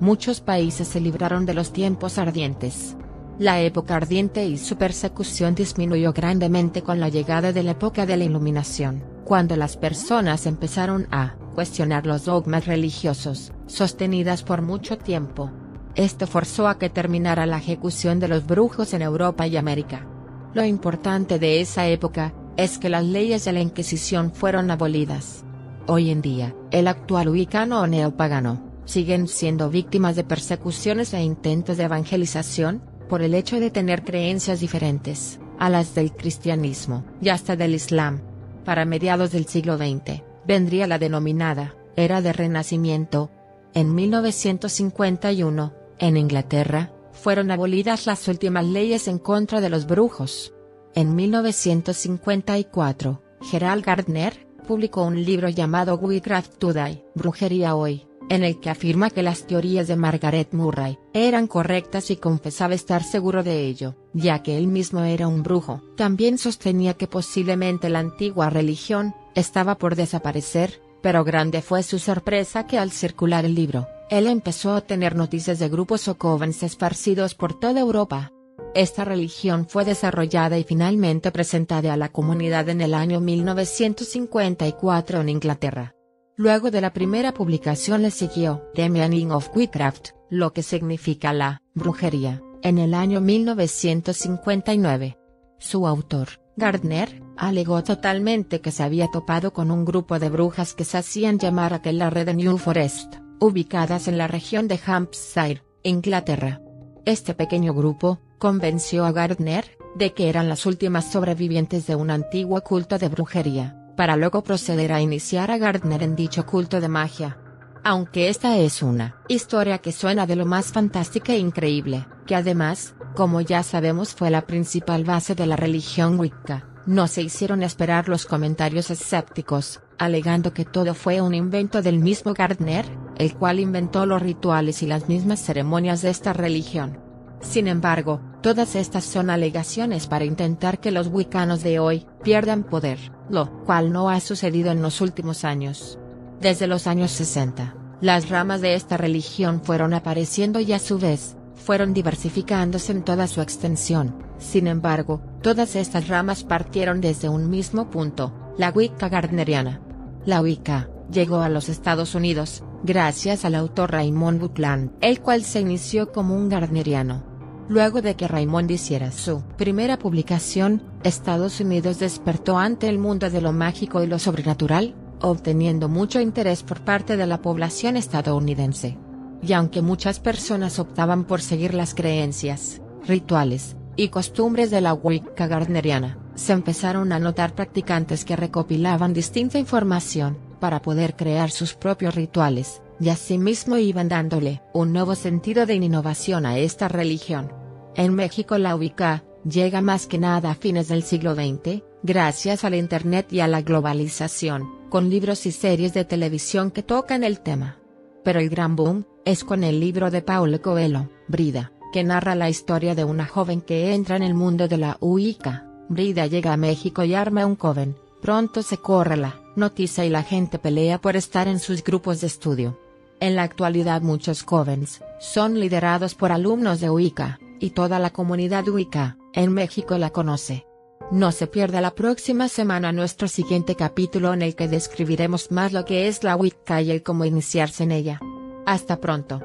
Muchos 0.00 0.40
países 0.40 0.88
se 0.88 1.00
libraron 1.00 1.46
de 1.46 1.54
los 1.54 1.72
tiempos 1.72 2.18
ardientes. 2.18 2.96
La 3.38 3.60
época 3.60 3.96
ardiente 3.96 4.46
y 4.46 4.56
su 4.56 4.76
persecución 4.76 5.54
disminuyó 5.54 6.12
grandemente 6.12 6.82
con 6.82 7.00
la 7.00 7.10
llegada 7.10 7.52
de 7.52 7.62
la 7.62 7.72
época 7.72 8.06
de 8.06 8.16
la 8.16 8.24
Iluminación 8.24 9.04
cuando 9.24 9.56
las 9.56 9.76
personas 9.76 10.46
empezaron 10.46 11.08
a 11.10 11.34
cuestionar 11.54 12.06
los 12.06 12.24
dogmas 12.26 12.66
religiosos, 12.66 13.52
sostenidas 13.66 14.42
por 14.42 14.62
mucho 14.62 14.96
tiempo. 14.96 15.50
Esto 15.96 16.26
forzó 16.26 16.68
a 16.68 16.78
que 16.78 16.90
terminara 16.90 17.44
la 17.44 17.58
ejecución 17.58 18.20
de 18.20 18.28
los 18.28 18.46
brujos 18.46 18.94
en 18.94 19.02
Europa 19.02 19.46
y 19.46 19.56
América. 19.56 20.06
Lo 20.54 20.64
importante 20.64 21.38
de 21.38 21.60
esa 21.60 21.86
época, 21.88 22.32
es 22.56 22.78
que 22.78 22.88
las 22.88 23.04
leyes 23.04 23.44
de 23.44 23.52
la 23.52 23.60
Inquisición 23.60 24.32
fueron 24.32 24.70
abolidas. 24.70 25.44
Hoy 25.86 26.10
en 26.10 26.22
día, 26.22 26.54
el 26.70 26.88
actual 26.88 27.28
wicano 27.28 27.80
o 27.80 27.86
neopagano, 27.86 28.62
siguen 28.84 29.28
siendo 29.28 29.68
víctimas 29.68 30.16
de 30.16 30.24
persecuciones 30.24 31.12
e 31.12 31.22
intentos 31.22 31.76
de 31.76 31.84
evangelización, 31.84 32.82
por 33.08 33.22
el 33.22 33.34
hecho 33.34 33.60
de 33.60 33.70
tener 33.70 34.04
creencias 34.04 34.60
diferentes, 34.60 35.38
a 35.58 35.70
las 35.70 35.94
del 35.94 36.12
cristianismo, 36.12 37.04
y 37.20 37.30
hasta 37.30 37.56
del 37.56 37.74
islam. 37.74 38.20
Para 38.64 38.84
mediados 38.84 39.32
del 39.32 39.46
siglo 39.46 39.76
XX, 39.76 40.22
vendría 40.46 40.86
la 40.86 40.98
denominada 40.98 41.74
Era 41.96 42.20
de 42.20 42.32
Renacimiento. 42.32 43.30
En 43.74 43.94
1951, 43.94 45.72
en 45.98 46.16
Inglaterra, 46.16 46.92
fueron 47.12 47.50
abolidas 47.50 48.06
las 48.06 48.28
últimas 48.28 48.64
leyes 48.64 49.08
en 49.08 49.18
contra 49.18 49.60
de 49.60 49.70
los 49.70 49.86
brujos. 49.86 50.52
En 50.94 51.14
1954, 51.14 53.22
Gerald 53.42 53.84
Gardner, 53.84 54.46
publicó 54.66 55.04
un 55.04 55.24
libro 55.24 55.48
llamado 55.48 55.96
Witchcraft 55.96 56.58
Today, 56.58 57.04
Brujería 57.14 57.76
Hoy, 57.76 58.06
en 58.28 58.44
el 58.44 58.60
que 58.60 58.70
afirma 58.70 59.10
que 59.10 59.22
las 59.22 59.46
teorías 59.46 59.88
de 59.88 59.96
Margaret 59.96 60.52
Murray 60.52 60.98
eran 61.12 61.46
correctas 61.46 62.10
y 62.10 62.16
confesaba 62.16 62.74
estar 62.74 63.02
seguro 63.02 63.42
de 63.42 63.66
ello, 63.66 63.94
ya 64.12 64.42
que 64.42 64.58
él 64.58 64.66
mismo 64.66 65.04
era 65.04 65.28
un 65.28 65.42
brujo. 65.42 65.82
También 65.96 66.38
sostenía 66.38 66.94
que 66.94 67.06
posiblemente 67.06 67.88
la 67.88 68.00
antigua 68.00 68.50
religión 68.50 69.14
estaba 69.34 69.76
por 69.76 69.96
desaparecer, 69.96 70.80
pero 71.02 71.24
grande 71.24 71.62
fue 71.62 71.82
su 71.82 71.98
sorpresa 71.98 72.66
que 72.66 72.78
al 72.78 72.90
circular 72.90 73.44
el 73.44 73.54
libro, 73.54 73.86
él 74.10 74.26
empezó 74.26 74.74
a 74.74 74.80
tener 74.80 75.16
noticias 75.16 75.58
de 75.58 75.68
grupos 75.68 76.08
o 76.08 76.16
covens 76.16 76.62
esparcidos 76.62 77.34
por 77.34 77.58
toda 77.58 77.80
Europa. 77.80 78.32
Esta 78.74 79.04
religión 79.04 79.66
fue 79.68 79.84
desarrollada 79.84 80.58
y 80.58 80.64
finalmente 80.64 81.32
presentada 81.32 81.92
a 81.92 81.96
la 81.96 82.10
comunidad 82.10 82.68
en 82.68 82.82
el 82.82 82.94
año 82.94 83.20
1954 83.20 85.20
en 85.20 85.28
Inglaterra. 85.28 85.95
Luego 86.38 86.70
de 86.70 86.82
la 86.82 86.92
primera 86.92 87.32
publicación 87.32 88.02
le 88.02 88.10
siguió 88.10 88.70
The 88.74 88.90
Meaning 88.90 89.32
of 89.32 89.48
Witchcraft, 89.56 90.08
lo 90.28 90.52
que 90.52 90.62
significa 90.62 91.32
la 91.32 91.62
brujería, 91.74 92.42
en 92.60 92.76
el 92.76 92.92
año 92.92 93.22
1959. 93.22 95.16
Su 95.58 95.86
autor, 95.86 96.28
Gardner, 96.58 97.22
alegó 97.38 97.82
totalmente 97.82 98.60
que 98.60 98.70
se 98.70 98.82
había 98.82 99.10
topado 99.10 99.54
con 99.54 99.70
un 99.70 99.86
grupo 99.86 100.18
de 100.18 100.28
brujas 100.28 100.74
que 100.74 100.84
se 100.84 100.98
hacían 100.98 101.38
llamar 101.38 101.72
aquella 101.72 102.10
red 102.10 102.26
de 102.26 102.34
New 102.34 102.58
Forest, 102.58 103.14
ubicadas 103.40 104.06
en 104.06 104.18
la 104.18 104.26
región 104.26 104.68
de 104.68 104.78
Hampshire, 104.84 105.62
Inglaterra. 105.84 106.60
Este 107.06 107.32
pequeño 107.32 107.72
grupo, 107.72 108.20
convenció 108.36 109.06
a 109.06 109.12
Gardner, 109.12 109.78
de 109.94 110.12
que 110.12 110.28
eran 110.28 110.50
las 110.50 110.66
últimas 110.66 111.10
sobrevivientes 111.10 111.86
de 111.86 111.94
un 111.96 112.10
antiguo 112.10 112.60
culto 112.60 112.98
de 112.98 113.08
brujería 113.08 113.82
para 113.96 114.16
luego 114.16 114.42
proceder 114.42 114.92
a 114.92 115.00
iniciar 115.00 115.50
a 115.50 115.58
Gardner 115.58 116.02
en 116.02 116.14
dicho 116.14 116.46
culto 116.46 116.80
de 116.80 116.88
magia. 116.88 117.38
Aunque 117.82 118.28
esta 118.28 118.58
es 118.58 118.82
una 118.82 119.16
historia 119.28 119.78
que 119.78 119.92
suena 119.92 120.26
de 120.26 120.36
lo 120.36 120.44
más 120.44 120.72
fantástica 120.72 121.32
e 121.32 121.38
increíble, 121.38 122.06
que 122.26 122.34
además, 122.34 122.94
como 123.14 123.40
ya 123.40 123.62
sabemos 123.62 124.14
fue 124.14 124.30
la 124.30 124.42
principal 124.42 125.04
base 125.04 125.34
de 125.34 125.46
la 125.46 125.56
religión 125.56 126.18
Wicca, 126.18 126.68
no 126.86 127.08
se 127.08 127.22
hicieron 127.22 127.62
esperar 127.62 128.08
los 128.08 128.26
comentarios 128.26 128.90
escépticos, 128.90 129.80
alegando 129.98 130.52
que 130.52 130.64
todo 130.64 130.94
fue 130.94 131.20
un 131.20 131.34
invento 131.34 131.82
del 131.82 131.98
mismo 131.98 132.34
Gardner, 132.34 132.86
el 133.18 133.34
cual 133.34 133.60
inventó 133.60 134.06
los 134.06 134.22
rituales 134.22 134.82
y 134.82 134.86
las 134.86 135.08
mismas 135.08 135.40
ceremonias 135.40 136.02
de 136.02 136.10
esta 136.10 136.32
religión. 136.32 137.05
Sin 137.40 137.68
embargo, 137.68 138.20
todas 138.42 138.74
estas 138.74 139.04
son 139.04 139.30
alegaciones 139.30 140.06
para 140.06 140.24
intentar 140.24 140.80
que 140.80 140.90
los 140.90 141.08
wicanos 141.08 141.62
de 141.62 141.78
hoy 141.78 142.06
pierdan 142.22 142.64
poder, 142.64 142.98
lo 143.28 143.64
cual 143.64 143.92
no 143.92 144.10
ha 144.10 144.20
sucedido 144.20 144.70
en 144.70 144.82
los 144.82 145.00
últimos 145.00 145.44
años. 145.44 145.98
Desde 146.40 146.66
los 146.66 146.86
años 146.86 147.10
60, 147.12 147.74
las 148.00 148.28
ramas 148.28 148.60
de 148.60 148.74
esta 148.74 148.96
religión 148.96 149.62
fueron 149.62 149.94
apareciendo 149.94 150.60
y 150.60 150.72
a 150.72 150.78
su 150.78 150.98
vez, 150.98 151.36
fueron 151.54 151.94
diversificándose 151.94 152.92
en 152.92 153.02
toda 153.02 153.26
su 153.26 153.40
extensión. 153.40 154.14
Sin 154.38 154.66
embargo, 154.66 155.22
todas 155.42 155.76
estas 155.76 156.08
ramas 156.08 156.44
partieron 156.44 157.00
desde 157.00 157.28
un 157.28 157.48
mismo 157.48 157.90
punto, 157.90 158.32
la 158.58 158.70
Wicca 158.70 159.08
gardneriana. 159.08 159.80
La 160.26 160.42
Wicca 160.42 160.90
llegó 161.10 161.40
a 161.40 161.48
los 161.48 161.68
Estados 161.68 162.14
Unidos, 162.14 162.62
gracias 162.82 163.44
al 163.44 163.54
autor 163.54 163.92
Raymond 163.92 164.40
Buckland, 164.40 164.90
el 165.00 165.20
cual 165.20 165.42
se 165.42 165.60
inició 165.60 166.12
como 166.12 166.34
un 166.34 166.48
gardneriano. 166.48 167.24
Luego 167.68 168.00
de 168.00 168.14
que 168.14 168.28
Raymond 168.28 168.70
hiciera 168.70 169.10
su 169.10 169.42
primera 169.56 169.98
publicación, 169.98 170.82
Estados 171.02 171.60
Unidos 171.60 171.98
despertó 171.98 172.58
ante 172.58 172.88
el 172.88 172.98
mundo 172.98 173.28
de 173.28 173.40
lo 173.40 173.52
mágico 173.52 174.02
y 174.02 174.06
lo 174.06 174.20
sobrenatural, 174.20 174.94
obteniendo 175.20 175.88
mucho 175.88 176.20
interés 176.20 176.62
por 176.62 176.82
parte 176.82 177.16
de 177.16 177.26
la 177.26 177.42
población 177.42 177.96
estadounidense. 177.96 178.96
Y 179.42 179.52
aunque 179.52 179.82
muchas 179.82 180.20
personas 180.20 180.78
optaban 180.78 181.24
por 181.24 181.40
seguir 181.40 181.74
las 181.74 181.94
creencias, 181.94 182.80
rituales, 183.06 183.76
y 183.96 184.08
costumbres 184.08 184.70
de 184.70 184.80
la 184.80 184.94
Wicca 184.94 185.46
gardneriana, 185.46 186.18
se 186.34 186.52
empezaron 186.52 187.12
a 187.12 187.18
notar 187.18 187.54
practicantes 187.54 188.24
que 188.24 188.36
recopilaban 188.36 189.14
distinta 189.14 189.58
información, 189.58 190.38
para 190.60 190.82
poder 190.82 191.16
crear 191.16 191.50
sus 191.50 191.74
propios 191.74 192.14
rituales, 192.14 192.82
y 193.00 193.08
asimismo 193.08 193.76
iban 193.76 194.08
dándole 194.08 194.62
un 194.72 194.92
nuevo 194.92 195.14
sentido 195.14 195.66
de 195.66 195.74
innovación 195.74 196.46
a 196.46 196.58
esta 196.58 196.88
religión. 196.88 197.52
En 197.94 198.14
México 198.14 198.58
la 198.58 198.76
Wicca 198.76 199.24
llega 199.48 199.80
más 199.80 200.06
que 200.06 200.18
nada 200.18 200.50
a 200.50 200.54
fines 200.54 200.88
del 200.88 201.02
siglo 201.02 201.34
XX, 201.34 201.82
gracias 202.02 202.64
al 202.64 202.74
Internet 202.74 203.32
y 203.32 203.40
a 203.40 203.48
la 203.48 203.62
globalización, 203.62 204.88
con 204.90 205.10
libros 205.10 205.46
y 205.46 205.52
series 205.52 205.94
de 205.94 206.04
televisión 206.04 206.70
que 206.70 206.82
tocan 206.82 207.24
el 207.24 207.40
tema. 207.40 207.78
Pero 208.24 208.40
el 208.40 208.48
gran 208.48 208.76
boom, 208.76 209.06
es 209.24 209.44
con 209.44 209.64
el 209.64 209.80
libro 209.80 210.10
de 210.10 210.22
Paulo 210.22 210.62
Coelho, 210.62 211.08
Brida, 211.26 211.72
que 211.92 212.04
narra 212.04 212.34
la 212.34 212.48
historia 212.48 212.94
de 212.94 213.04
una 213.04 213.26
joven 213.26 213.60
que 213.60 213.92
entra 213.92 214.16
en 214.16 214.22
el 214.22 214.34
mundo 214.34 214.68
de 214.68 214.78
la 214.78 214.98
Wicca. 215.00 215.66
Brida 215.88 216.26
llega 216.26 216.52
a 216.52 216.56
México 216.56 217.02
y 217.04 217.14
arma 217.14 217.46
un 217.46 217.56
coven, 217.56 217.96
pronto 218.20 218.62
se 218.62 218.78
corre 218.78 219.16
la 219.16 219.40
noticia 219.56 220.04
y 220.04 220.10
la 220.10 220.22
gente 220.22 220.58
pelea 220.58 221.00
por 221.00 221.16
estar 221.16 221.48
en 221.48 221.58
sus 221.58 221.82
grupos 221.82 222.20
de 222.20 222.26
estudio. 222.26 222.78
En 223.20 223.34
la 223.34 223.42
actualidad 223.42 224.02
muchos 224.02 224.42
jóvenes 224.42 225.02
son 225.18 225.58
liderados 225.58 226.14
por 226.14 226.32
alumnos 226.32 226.80
de 226.80 226.90
UICA, 226.90 227.38
y 227.58 227.70
toda 227.70 227.98
la 227.98 228.10
comunidad 228.10 228.68
UICA 228.68 229.16
en 229.32 229.52
México 229.52 229.96
la 229.98 230.10
conoce. 230.10 230.66
No 231.10 231.30
se 231.30 231.46
pierda 231.46 231.80
la 231.80 231.94
próxima 231.94 232.48
semana 232.48 232.90
nuestro 232.92 233.28
siguiente 233.28 233.76
capítulo 233.76 234.34
en 234.34 234.42
el 234.42 234.56
que 234.56 234.66
describiremos 234.66 235.52
más 235.52 235.72
lo 235.72 235.84
que 235.84 236.08
es 236.08 236.24
la 236.24 236.34
Wicca 236.34 236.82
y 236.82 236.90
el 236.90 237.04
cómo 237.04 237.24
iniciarse 237.24 237.84
en 237.84 237.92
ella. 237.92 238.20
Hasta 238.66 239.00
pronto. 239.00 239.40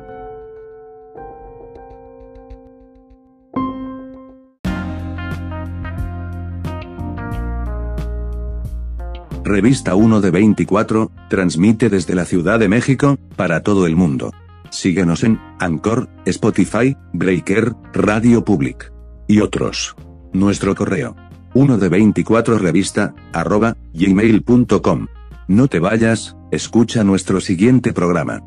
Revista 9.44 9.96
1 9.96 10.22
de 10.22 10.32
24, 10.32 11.12
transmite 11.30 11.90
desde 11.90 12.16
la 12.16 12.26
Ciudad 12.26 12.60
de 12.60 12.70
México, 12.70 13.18
para 13.36 13.62
todo 13.62 13.88
el 13.88 13.96
mundo. 13.96 14.32
Síguenos 14.70 15.24
en 15.24 15.40
Anchor, 15.60 16.10
Spotify, 16.26 16.96
Breaker, 17.14 17.74
Radio 17.94 18.44
Public 18.46 18.92
y 19.28 19.40
otros. 19.40 19.96
Nuestro 20.34 20.76
correo 20.76 21.16
1 21.54 21.78
de 21.78 21.90
24 21.90 22.58
revista, 22.58 23.14
arroba, 23.34 23.76
gmail.com. 23.94 25.08
No 25.48 25.68
te 25.68 25.80
vayas, 25.80 26.38
escucha 26.52 27.04
nuestro 27.04 27.42
siguiente 27.42 27.92
programa. 27.92 28.42